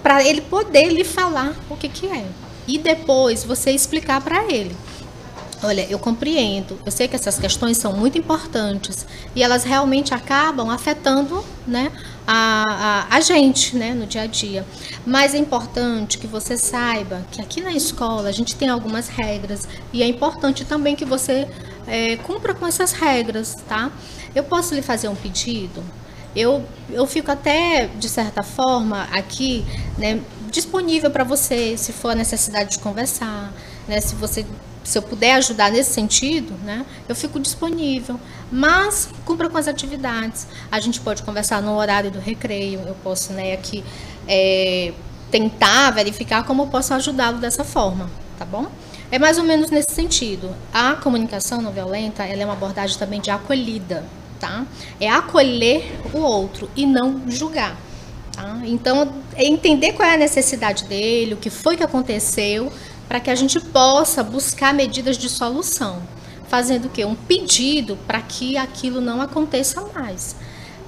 Para 0.03 0.23
ele 0.23 0.41
poder 0.41 0.89
lhe 0.89 1.03
falar 1.03 1.55
o 1.69 1.77
que, 1.77 1.87
que 1.87 2.07
é. 2.07 2.25
E 2.67 2.77
depois 2.77 3.43
você 3.43 3.71
explicar 3.71 4.19
para 4.21 4.51
ele. 4.51 4.75
Olha, 5.63 5.87
eu 5.89 5.97
compreendo, 5.97 6.79
eu 6.85 6.91
sei 6.91 7.07
que 7.07 7.15
essas 7.15 7.39
questões 7.39 7.77
são 7.77 7.91
muito 7.91 8.15
importantes 8.15 9.07
e 9.35 9.41
elas 9.41 9.63
realmente 9.63 10.13
acabam 10.13 10.69
afetando 10.69 11.43
né, 11.65 11.91
a, 12.27 13.07
a, 13.09 13.15
a, 13.15 13.21
gente 13.21 13.75
né, 13.75 13.91
no 13.91 14.05
dia 14.05 14.21
a 14.21 14.27
dia. 14.27 14.63
Mas 15.03 15.33
é 15.33 15.39
importante 15.39 16.19
que 16.19 16.27
você 16.27 16.55
saiba 16.57 17.25
que 17.31 17.41
aqui 17.41 17.59
na 17.59 17.71
escola 17.71 18.29
a 18.29 18.31
gente 18.31 18.55
tem 18.55 18.69
algumas 18.69 19.07
regras 19.07 19.67
e 19.91 20.03
é 20.03 20.07
importante 20.07 20.63
também 20.63 20.95
que 20.95 21.05
você 21.05 21.47
é, 21.87 22.17
cumpra 22.17 22.53
com 22.53 22.67
essas 22.67 22.91
regras, 22.91 23.55
tá? 23.67 23.91
Eu 24.35 24.43
posso 24.43 24.75
lhe 24.75 24.83
fazer 24.83 25.07
um 25.07 25.15
pedido? 25.15 25.83
Eu, 26.35 26.63
eu 26.91 27.07
fico 27.07 27.31
até, 27.31 27.87
de 27.97 28.07
certa 28.07 28.43
forma, 28.43 29.07
aqui 29.11 29.65
né, 29.97 30.21
disponível 30.51 31.09
para 31.09 31.23
você, 31.23 31.75
se 31.75 31.91
for 31.91 32.09
a 32.09 32.15
necessidade 32.15 32.71
de 32.71 32.79
conversar, 32.79 33.51
né, 33.87 33.99
se 33.99 34.13
você 34.13 34.45
se 34.87 34.97
eu 34.97 35.01
puder 35.01 35.33
ajudar 35.33 35.69
nesse 35.69 35.91
sentido, 35.91 36.53
né, 36.63 36.85
eu 37.09 37.13
fico 37.13 37.41
disponível. 37.41 38.17
Mas 38.49 39.09
cumpra 39.25 39.49
com 39.49 39.57
as 39.57 39.67
atividades. 39.67 40.47
A 40.71 40.79
gente 40.79 41.01
pode 41.01 41.23
conversar 41.23 41.61
no 41.61 41.75
horário 41.75 42.09
do 42.09 42.19
recreio, 42.19 42.79
eu 42.87 42.95
posso 43.03 43.33
né, 43.33 43.51
aqui 43.51 43.83
é, 44.25 44.93
tentar 45.29 45.91
verificar 45.91 46.45
como 46.45 46.63
eu 46.63 46.67
posso 46.67 46.93
ajudá-lo 46.93 47.37
dessa 47.37 47.65
forma, 47.65 48.09
tá 48.39 48.45
bom? 48.45 48.67
É 49.11 49.19
mais 49.19 49.37
ou 49.37 49.43
menos 49.43 49.69
nesse 49.69 49.91
sentido. 49.91 50.55
A 50.73 50.93
comunicação 50.93 51.61
não 51.61 51.73
violenta, 51.73 52.23
ela 52.23 52.43
é 52.43 52.45
uma 52.45 52.53
abordagem 52.53 52.97
também 52.97 53.19
de 53.19 53.29
acolhida, 53.29 54.05
tá? 54.39 54.65
É 55.01 55.09
acolher 55.09 55.99
o 56.13 56.19
outro 56.19 56.71
e 56.77 56.85
não 56.85 57.29
julgar. 57.29 57.75
Tá? 58.31 58.61
Então, 58.63 59.11
é 59.35 59.43
entender 59.43 59.91
qual 59.91 60.07
é 60.07 60.13
a 60.13 60.17
necessidade 60.17 60.85
dele, 60.85 61.33
o 61.33 61.37
que 61.37 61.49
foi 61.49 61.75
que 61.75 61.83
aconteceu, 61.83 62.71
para 63.07 63.19
que 63.19 63.29
a 63.29 63.35
gente 63.35 63.59
possa 63.59 64.23
buscar 64.23 64.73
medidas 64.73 65.17
de 65.17 65.29
solução, 65.29 66.01
fazendo 66.47 66.85
o 66.85 66.89
quê? 66.89 67.05
Um 67.05 67.15
pedido 67.15 67.97
para 68.07 68.21
que 68.21 68.57
aquilo 68.57 68.99
não 68.99 69.21
aconteça 69.21 69.81
mais. 69.93 70.35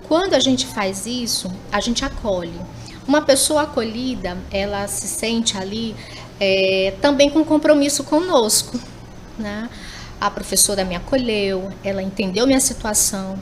Quando 0.08 0.34
a 0.34 0.40
gente 0.40 0.66
faz 0.66 1.06
isso, 1.06 1.52
a 1.72 1.80
gente 1.80 2.04
acolhe. 2.04 2.60
Uma 3.08 3.22
pessoa 3.22 3.64
acolhida, 3.64 4.38
ela 4.52 4.88
se 4.88 5.08
sente 5.08 5.58
ali 5.58 5.96
é, 6.40 6.94
também 7.02 7.30
com 7.30 7.44
compromisso 7.44 8.04
conosco, 8.04 8.80
né? 9.38 9.70
A 10.20 10.30
professora 10.30 10.84
me 10.84 10.96
acolheu, 10.96 11.72
ela 11.84 12.04
entendeu 12.04 12.46
minha 12.46 12.60
situação, 12.60 13.40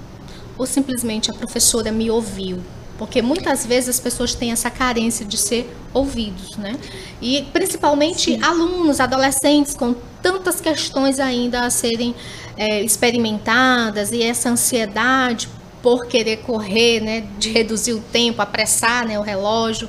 ou 0.57 0.65
simplesmente 0.65 1.31
a 1.31 1.33
professora 1.33 1.91
me 1.91 2.09
ouviu, 2.11 2.61
porque 2.97 3.21
muitas 3.21 3.65
vezes 3.65 3.89
as 3.89 3.99
pessoas 3.99 4.33
têm 4.33 4.51
essa 4.51 4.69
carência 4.69 5.25
de 5.25 5.37
ser 5.37 5.69
ouvidos, 5.93 6.57
né? 6.57 6.75
E 7.21 7.43
principalmente 7.53 8.35
Sim. 8.35 8.43
alunos, 8.43 8.99
adolescentes 8.99 9.73
com 9.73 9.95
tantas 10.21 10.59
questões 10.59 11.19
ainda 11.19 11.61
a 11.61 11.69
serem 11.69 12.15
é, 12.57 12.81
experimentadas 12.81 14.11
e 14.11 14.21
essa 14.23 14.49
ansiedade 14.49 15.47
por 15.81 16.07
querer 16.07 16.37
correr, 16.37 16.99
né, 16.99 17.27
de 17.37 17.49
reduzir 17.49 17.93
o 17.93 18.01
tempo, 18.01 18.41
apressar, 18.41 19.07
né, 19.07 19.17
o 19.19 19.21
relógio. 19.21 19.87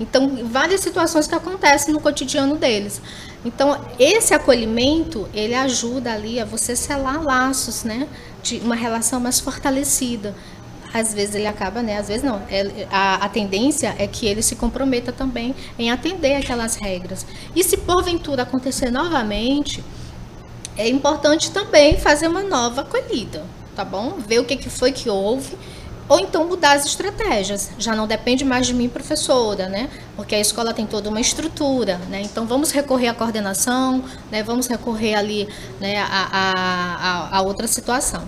Então, 0.00 0.44
várias 0.44 0.80
situações 0.80 1.26
que 1.26 1.34
acontecem 1.34 1.94
no 1.94 2.00
cotidiano 2.00 2.56
deles. 2.56 3.00
Então, 3.44 3.80
esse 3.98 4.34
acolhimento, 4.34 5.28
ele 5.32 5.54
ajuda 5.54 6.12
ali 6.12 6.40
a 6.40 6.44
você 6.44 6.74
selar 6.76 7.22
laços, 7.22 7.84
né, 7.84 8.08
de 8.42 8.58
uma 8.58 8.74
relação 8.74 9.20
mais 9.20 9.40
fortalecida 9.40 10.34
às 10.92 11.12
vezes 11.14 11.34
ele 11.34 11.46
acaba, 11.46 11.82
né? 11.82 11.98
Às 11.98 12.08
vezes 12.08 12.22
não. 12.22 12.42
É, 12.50 12.86
a, 12.90 13.24
a 13.26 13.28
tendência 13.28 13.94
é 13.98 14.06
que 14.06 14.26
ele 14.26 14.42
se 14.42 14.56
comprometa 14.56 15.12
também 15.12 15.54
em 15.78 15.90
atender 15.90 16.36
aquelas 16.36 16.76
regras. 16.76 17.26
E 17.54 17.62
se 17.62 17.76
porventura 17.78 18.42
acontecer 18.42 18.90
novamente, 18.90 19.82
é 20.76 20.88
importante 20.88 21.50
também 21.50 21.98
fazer 21.98 22.28
uma 22.28 22.42
nova 22.42 22.82
acolhida, 22.82 23.44
tá 23.74 23.84
bom? 23.84 24.14
Ver 24.18 24.40
o 24.40 24.44
que, 24.44 24.56
que 24.56 24.70
foi 24.70 24.92
que 24.92 25.10
houve 25.10 25.56
ou 26.08 26.18
então 26.18 26.46
mudar 26.48 26.72
as 26.72 26.86
estratégias. 26.86 27.70
Já 27.78 27.94
não 27.94 28.06
depende 28.06 28.44
mais 28.44 28.66
de 28.66 28.72
mim, 28.72 28.88
professora, 28.88 29.68
né? 29.68 29.90
Porque 30.16 30.34
a 30.34 30.40
escola 30.40 30.72
tem 30.72 30.86
toda 30.86 31.10
uma 31.10 31.20
estrutura, 31.20 31.98
né? 32.08 32.22
Então 32.22 32.46
vamos 32.46 32.70
recorrer 32.70 33.08
à 33.08 33.14
coordenação, 33.14 34.02
né? 34.30 34.42
Vamos 34.42 34.66
recorrer 34.66 35.14
ali, 35.14 35.48
né? 35.78 35.98
A, 35.98 36.28
a, 36.32 37.38
a 37.38 37.42
outra 37.42 37.66
situação. 37.66 38.26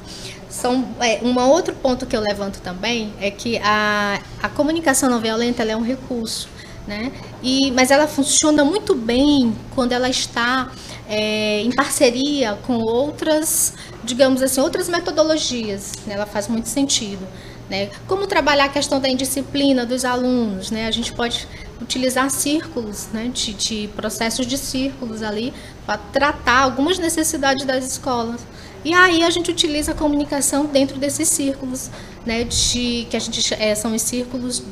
São, 0.50 0.86
é, 1.00 1.20
um 1.22 1.38
outro 1.38 1.74
ponto 1.74 2.04
que 2.06 2.16
eu 2.16 2.20
levanto 2.20 2.60
também 2.60 3.14
é 3.20 3.30
que 3.30 3.58
a, 3.58 4.20
a 4.42 4.48
comunicação 4.48 5.08
não 5.08 5.20
violenta 5.20 5.62
é 5.62 5.76
um 5.76 5.82
recurso, 5.82 6.48
né? 6.86 7.12
E, 7.42 7.70
mas 7.70 7.90
ela 7.90 8.08
funciona 8.08 8.64
muito 8.64 8.94
bem 8.94 9.54
quando 9.74 9.92
ela 9.92 10.08
está 10.08 10.70
é, 11.08 11.60
em 11.62 11.70
parceria 11.72 12.58
com 12.66 12.78
outras, 12.78 13.74
digamos 14.04 14.42
assim, 14.42 14.60
outras 14.60 14.88
metodologias. 14.88 15.92
Né? 16.06 16.14
Ela 16.14 16.26
faz 16.26 16.46
muito 16.46 16.68
sentido. 16.68 17.26
Né? 17.68 17.90
Como 18.06 18.26
trabalhar 18.26 18.64
a 18.64 18.68
questão 18.68 19.00
da 19.00 19.08
indisciplina 19.08 19.86
dos 19.86 20.04
alunos, 20.04 20.72
né? 20.72 20.88
A 20.88 20.90
gente 20.90 21.12
pode 21.12 21.46
utilizar 21.80 22.28
círculos, 22.28 23.08
né? 23.12 23.30
de, 23.32 23.54
de 23.54 23.88
processos 23.94 24.46
de 24.46 24.58
círculos 24.58 25.22
ali 25.22 25.54
para 25.86 25.96
tratar 25.96 26.58
algumas 26.62 26.98
necessidades 26.98 27.64
das 27.64 27.84
escolas. 27.84 28.40
E 28.84 28.94
aí 28.94 29.22
a 29.22 29.30
gente 29.30 29.50
utiliza 29.50 29.92
a 29.92 29.94
comunicação 29.94 30.64
dentro 30.64 30.98
desses 30.98 31.28
círculos, 31.28 31.90
né, 32.24 32.44
de, 32.44 33.06
que 33.10 33.16
a 33.16 33.20
gente 33.20 33.54
é, 33.54 33.74
são 33.74 33.94
os 33.94 34.02
círculos 34.02 34.62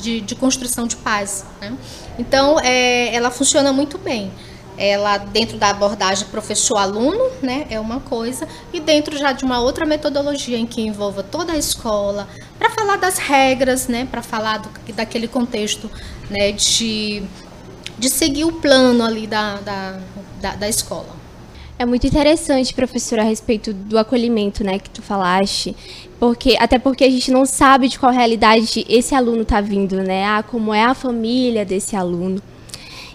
de, 0.00 0.20
de 0.20 0.34
construção 0.34 0.86
de 0.86 0.96
paz. 0.96 1.44
Né? 1.60 1.76
Então, 2.18 2.58
é, 2.60 3.14
ela 3.14 3.30
funciona 3.30 3.72
muito 3.72 3.98
bem. 3.98 4.30
Ela 4.76 5.18
dentro 5.18 5.58
da 5.58 5.70
abordagem 5.70 6.28
professor-aluno, 6.28 7.32
né, 7.42 7.66
é 7.68 7.80
uma 7.80 7.98
coisa, 7.98 8.46
e 8.72 8.78
dentro 8.78 9.18
já 9.18 9.32
de 9.32 9.44
uma 9.44 9.58
outra 9.60 9.84
metodologia 9.84 10.56
em 10.56 10.66
que 10.66 10.80
envolva 10.80 11.24
toda 11.24 11.52
a 11.52 11.56
escola, 11.56 12.28
para 12.56 12.70
falar 12.70 12.94
das 12.96 13.18
regras, 13.18 13.88
né, 13.88 14.06
para 14.08 14.22
falar 14.22 14.58
do, 14.58 14.70
daquele 14.94 15.26
contexto, 15.26 15.90
né, 16.30 16.52
de, 16.52 17.24
de 17.98 18.08
seguir 18.08 18.44
o 18.44 18.52
plano 18.52 19.04
ali 19.04 19.26
da, 19.26 19.56
da, 19.56 19.98
da, 20.40 20.54
da 20.54 20.68
escola. 20.68 21.17
É 21.78 21.86
muito 21.86 22.08
interessante, 22.08 22.74
professora, 22.74 23.22
a 23.22 23.24
respeito 23.24 23.72
do 23.72 23.96
acolhimento, 23.96 24.64
né, 24.64 24.80
que 24.80 24.90
tu 24.90 25.00
falaste, 25.00 25.76
porque 26.18 26.56
até 26.58 26.76
porque 26.76 27.04
a 27.04 27.10
gente 27.10 27.30
não 27.30 27.46
sabe 27.46 27.86
de 27.86 28.00
qual 28.00 28.10
realidade 28.10 28.84
esse 28.88 29.14
aluno 29.14 29.42
está 29.42 29.60
vindo, 29.60 30.02
né? 30.02 30.24
Ah, 30.24 30.42
como 30.42 30.74
é 30.74 30.82
a 30.82 30.92
família 30.92 31.64
desse 31.64 31.94
aluno. 31.94 32.42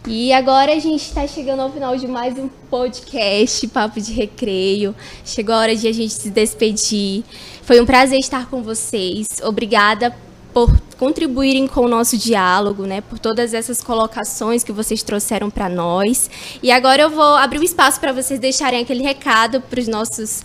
E 0.08 0.32
agora 0.32 0.72
a 0.72 0.80
gente 0.80 1.02
está 1.02 1.28
chegando 1.28 1.62
ao 1.62 1.72
final 1.72 1.98
de 1.98 2.08
mais 2.08 2.38
um 2.40 2.48
podcast, 2.70 3.68
Papo 3.68 4.00
de 4.00 4.14
Recreio. 4.14 4.96
Chegou 5.26 5.56
a 5.56 5.60
hora 5.60 5.76
de 5.76 5.86
a 5.86 5.92
gente 5.92 6.14
se 6.14 6.30
despedir. 6.30 7.26
Foi 7.64 7.82
um 7.82 7.86
prazer 7.86 8.20
estar 8.20 8.50
com 8.50 8.64
vocês. 8.64 9.28
Obrigada 9.44 10.16
por 10.54 10.80
contribuírem 11.00 11.68
com 11.68 11.82
o 11.82 11.88
nosso 11.88 12.18
diálogo, 12.18 12.86
né, 12.86 13.02
por 13.02 13.18
todas 13.18 13.54
essas 13.54 13.82
colocações 13.82 14.64
que 14.64 14.72
vocês 14.72 15.02
trouxeram 15.02 15.50
para 15.50 15.68
nós. 15.68 16.30
E 16.62 16.72
agora 16.72 17.02
eu 17.02 17.10
vou 17.10 17.36
abrir 17.36 17.60
o 17.60 17.64
espaço 17.64 18.00
para 18.00 18.14
vocês 18.14 18.40
deixarem 18.40 18.82
aquele 18.82 19.04
recado 19.04 19.60
para 19.60 19.80
os 19.80 19.88
nossos, 19.88 20.44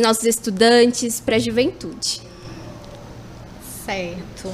nossos 0.00 0.24
estudantes, 0.24 1.20
para 1.20 1.36
a 1.36 1.38
juventude. 1.38 2.22
Certo. 3.84 4.52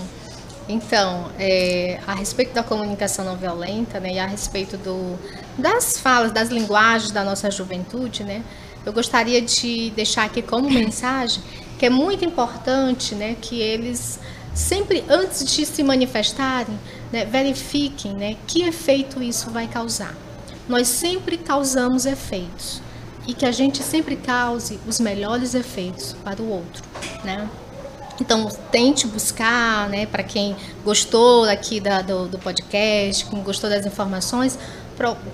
Então, 0.67 1.31
é, 1.39 2.01
a 2.07 2.15
respeito 2.15 2.55
da 2.55 2.63
comunicação 2.63 3.25
não 3.25 3.37
violenta, 3.37 4.01
né, 4.01 4.15
e 4.15 4.19
a 4.19 4.27
respeito 4.27 4.79
do, 4.79 5.19
das 5.59 5.99
falas, 5.99 6.33
das 6.33 6.49
linguagens 6.49 7.11
da 7.11 7.23
nossa 7.23 7.51
juventude, 7.51 8.25
né, 8.25 8.43
eu 8.87 8.93
gostaria 8.93 9.43
de 9.43 9.91
deixar 9.91 10.25
aqui 10.25 10.41
como 10.41 10.71
mensagem 10.71 11.43
que 11.79 11.87
é 11.87 11.91
muito 11.91 12.25
importante, 12.25 13.15
né, 13.15 13.37
que 13.41 13.61
eles 13.61 14.19
sempre 14.55 15.05
antes 15.09 15.45
de 15.45 15.67
se 15.67 15.83
manifestarem, 15.83 16.79
né, 17.13 17.25
verifiquem 17.25 18.13
né, 18.15 18.37
que 18.47 18.63
efeito 18.63 19.23
isso 19.23 19.51
vai 19.51 19.67
causar. 19.67 20.15
Nós 20.69 20.89
sempre 20.89 21.37
causamos 21.37 22.07
efeitos 22.07 22.81
e 23.27 23.35
que 23.35 23.45
a 23.45 23.53
gente 23.53 23.83
sempre 23.83 24.17
cause 24.17 24.79
os 24.87 25.01
melhores 25.01 25.55
efeitos 25.55 26.15
para 26.25 26.41
o 26.41 26.49
outro, 26.49 26.83
né? 27.25 27.49
Então, 28.21 28.49
tente 28.71 29.09
buscar, 29.09 29.89
né, 29.89 30.07
para 30.07 30.23
quem 30.23 30.55
gostou 30.85 31.45
aqui 31.45 31.81
da, 31.81 32.01
do, 32.01 32.29
do 32.29 32.39
podcast, 32.39 33.27
quem 33.27 33.43
gostou 33.43 33.69
das 33.69 33.85
informações, 33.85 34.57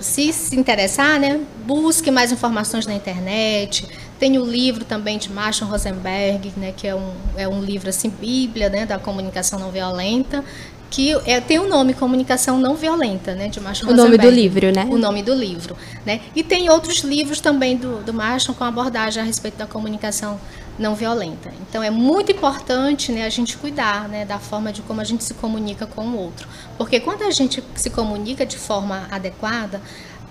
se 0.01 0.33
se 0.33 0.57
interessar, 0.57 1.21
né, 1.21 1.41
busque 1.67 2.11
mais 2.11 2.33
informações 2.33 2.87
na 2.87 2.95
internet, 2.95 3.87
tem 4.21 4.39
o 4.39 4.45
livro 4.45 4.85
também 4.85 5.17
de 5.17 5.33
Marshall 5.33 5.71
Rosenberg, 5.71 6.53
né, 6.57 6.75
que 6.77 6.87
é 6.87 6.95
um, 6.95 7.11
é 7.37 7.49
um 7.49 7.63
livro 7.63 7.89
assim, 7.89 8.11
bíblia 8.11 8.69
né, 8.69 8.85
da 8.85 8.99
comunicação 8.99 9.59
não 9.59 9.71
violenta, 9.71 10.45
que 10.91 11.13
é, 11.25 11.41
tem 11.41 11.59
o 11.59 11.69
nome 11.69 11.95
Comunicação 11.95 12.59
Não 12.59 12.75
Violenta, 12.75 13.33
né, 13.33 13.49
de 13.49 13.61
Marshall 13.61 13.93
O 13.93 13.95
nome 13.95 14.19
do 14.19 14.29
livro, 14.29 14.73
né? 14.73 14.89
O 14.91 14.99
nome 14.99 15.23
do 15.23 15.33
livro, 15.33 15.77
né? 16.05 16.21
E 16.35 16.43
tem 16.43 16.69
outros 16.69 17.05
livros 17.05 17.41
também 17.41 17.77
do, 17.77 18.03
do 18.03 18.13
Marshall 18.13 18.57
com 18.57 18.65
abordagem 18.65 19.23
a 19.23 19.25
respeito 19.25 19.57
da 19.57 19.67
comunicação 19.67 20.41
não 20.77 20.95
violenta. 20.95 21.53
Então 21.69 21.83
é 21.83 21.91
muito 21.91 22.33
importante, 22.33 23.13
né, 23.13 23.25
a 23.25 23.29
gente 23.29 23.57
cuidar, 23.57 24.09
né, 24.09 24.25
da 24.25 24.39
forma 24.39 24.73
de 24.73 24.83
como 24.83 25.01
a 25.01 25.05
gente 25.05 25.23
se 25.23 25.35
comunica 25.35 25.87
com 25.87 26.03
o 26.07 26.17
outro, 26.17 26.49
porque 26.77 26.99
quando 26.99 27.23
a 27.23 27.31
gente 27.31 27.63
se 27.75 27.91
comunica 27.91 28.45
de 28.45 28.57
forma 28.57 29.07
adequada, 29.11 29.81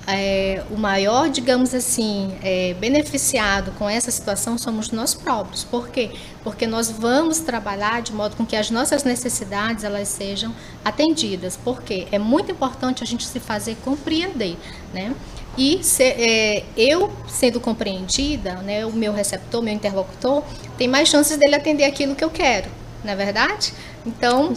é, 0.08 0.64
o 0.72 0.78
maior, 0.78 1.30
digamos 1.30 1.74
assim, 1.74 2.36
é, 2.42 2.74
beneficiado 2.76 3.72
com 3.78 3.90
essa 3.90 4.10
situação 4.10 4.58
somos 4.58 4.92
nós 4.92 5.14
próprios. 5.14 5.64
Por 5.64 5.90
quê? 5.90 6.12
Porque 6.44 6.66
nós 6.66 6.90
vamos 6.90 7.40
trabalhar 7.40 8.02
de 8.02 8.14
modo 8.14 8.36
com 8.36 8.46
que 8.46 8.56
as 8.56 8.72
nossas 8.72 9.04
necessidades 9.04 9.84
elas 9.84 10.08
sejam 10.08 10.54
atendidas. 10.84 11.58
Porque 11.58 12.08
é 12.12 12.18
muito 12.18 12.52
importante 12.52 13.04
a 13.04 13.08
gente 13.08 13.26
se 13.26 13.40
fazer 13.40 13.76
compreender, 13.84 14.58
né? 14.94 15.14
E 15.58 15.84
se, 15.84 16.04
é, 16.04 16.64
eu 16.78 17.12
sendo 17.28 17.60
compreendida, 17.60 18.56
né, 18.62 18.86
o 18.86 18.94
meu 18.94 19.12
receptor, 19.12 19.62
meu 19.62 19.74
interlocutor, 19.74 20.44
tem 20.78 20.88
mais 20.88 21.10
chances 21.10 21.38
dele 21.38 21.56
atender 21.56 21.84
aquilo 21.84 22.16
que 22.16 22.24
eu 22.24 22.30
quero, 22.30 22.70
não 23.04 23.12
é 23.12 23.16
verdade? 23.16 23.74
Então, 24.06 24.54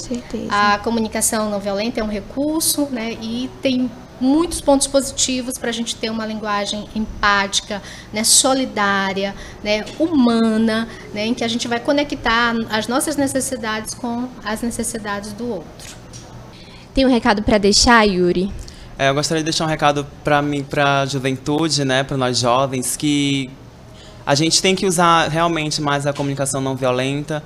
a 0.49 0.79
comunicação 0.79 1.51
não 1.51 1.59
violenta 1.59 2.01
é 2.01 2.05
um 2.05 2.09
recurso, 2.09 2.87
né, 2.91 3.17
e 3.21 3.51
tem 3.61 3.91
muitos 4.23 4.61
pontos 4.61 4.87
positivos 4.87 5.59
para 5.59 5.69
a 5.69 5.73
gente 5.73 5.97
ter 5.97 6.09
uma 6.09 6.25
linguagem 6.25 6.89
empática, 6.95 7.83
né, 8.13 8.23
solidária, 8.23 9.35
né, 9.65 9.85
humana, 9.99 10.89
né, 11.13 11.27
em 11.27 11.35
que 11.35 11.43
a 11.43 11.49
gente 11.49 11.67
vai 11.67 11.81
conectar 11.81 12.55
as 12.71 12.87
nossas 12.87 13.17
necessidades 13.17 13.95
com 13.95 14.29
as 14.45 14.63
necessidades 14.63 15.33
do 15.33 15.49
outro. 15.49 15.97
Tem 16.95 17.05
um 17.05 17.11
recado 17.11 17.43
para 17.43 17.59
deixar, 17.59 18.05
Yuri? 18.05 18.53
É, 18.97 19.09
eu 19.09 19.15
gostaria 19.15 19.43
de 19.43 19.47
deixar 19.47 19.65
um 19.65 19.69
recado 19.69 20.07
para 20.23 20.41
mim, 20.41 20.63
para 20.63 21.01
a 21.01 21.07
juventude, 21.07 21.85
né, 21.85 22.05
para 22.05 22.17
nós 22.17 22.39
jovens, 22.39 22.97
que 22.97 23.51
a 24.25 24.37
gente 24.37 24.63
tem 24.63 24.77
que 24.77 24.87
usar 24.87 25.29
realmente 25.29 25.83
mais 25.83 26.07
a 26.07 26.13
comunicação 26.13 26.61
não 26.61 26.77
violenta, 26.77 27.43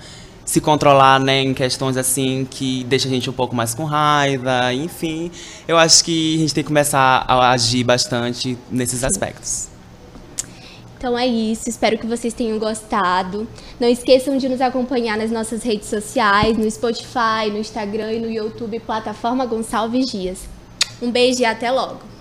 se 0.47 0.61
controlar, 0.61 1.19
né, 1.19 1.43
em 1.43 1.53
questões 1.53 1.97
assim 1.97 2.47
que 2.49 2.85
deixa 2.85 3.09
a 3.09 3.11
gente 3.11 3.29
um 3.29 3.33
pouco 3.33 3.55
mais 3.55 3.75
com 3.75 3.85
raiva, 3.85 4.73
enfim. 4.73 5.31
Eu 5.67 5.77
acho 5.77 6.05
que 6.05 6.37
a 6.37 6.39
gente 6.39 6.55
tem 6.55 6.63
que 6.63 6.69
começar 6.69 7.25
a 7.27 7.51
agir 7.51 7.83
bastante 7.83 8.57
nesses 8.71 9.03
aspectos. 9.03 9.69
Então 10.97 11.19
é 11.19 11.27
isso, 11.27 11.69
espero 11.69 11.99
que 11.99 12.07
vocês 12.07 12.33
tenham 12.33 12.59
gostado. 12.59 13.47
Não 13.79 13.89
esqueçam 13.89 14.39
de 14.39 14.49
nos 14.49 14.61
acompanhar 14.61 15.19
nas 15.19 15.31
nossas 15.31 15.63
redes 15.63 15.89
sociais, 15.89 16.57
no 16.57 16.71
Spotify, 16.71 17.51
no 17.51 17.59
Instagram 17.59 18.13
e 18.13 18.21
no 18.21 18.31
YouTube, 18.31 18.81
plataforma 18.81 19.45
Gonçalves 19.45 20.07
Dias. 20.07 20.49
Um 21.03 21.11
beijo 21.11 21.43
e 21.43 21.45
até 21.45 21.71
logo! 21.71 22.16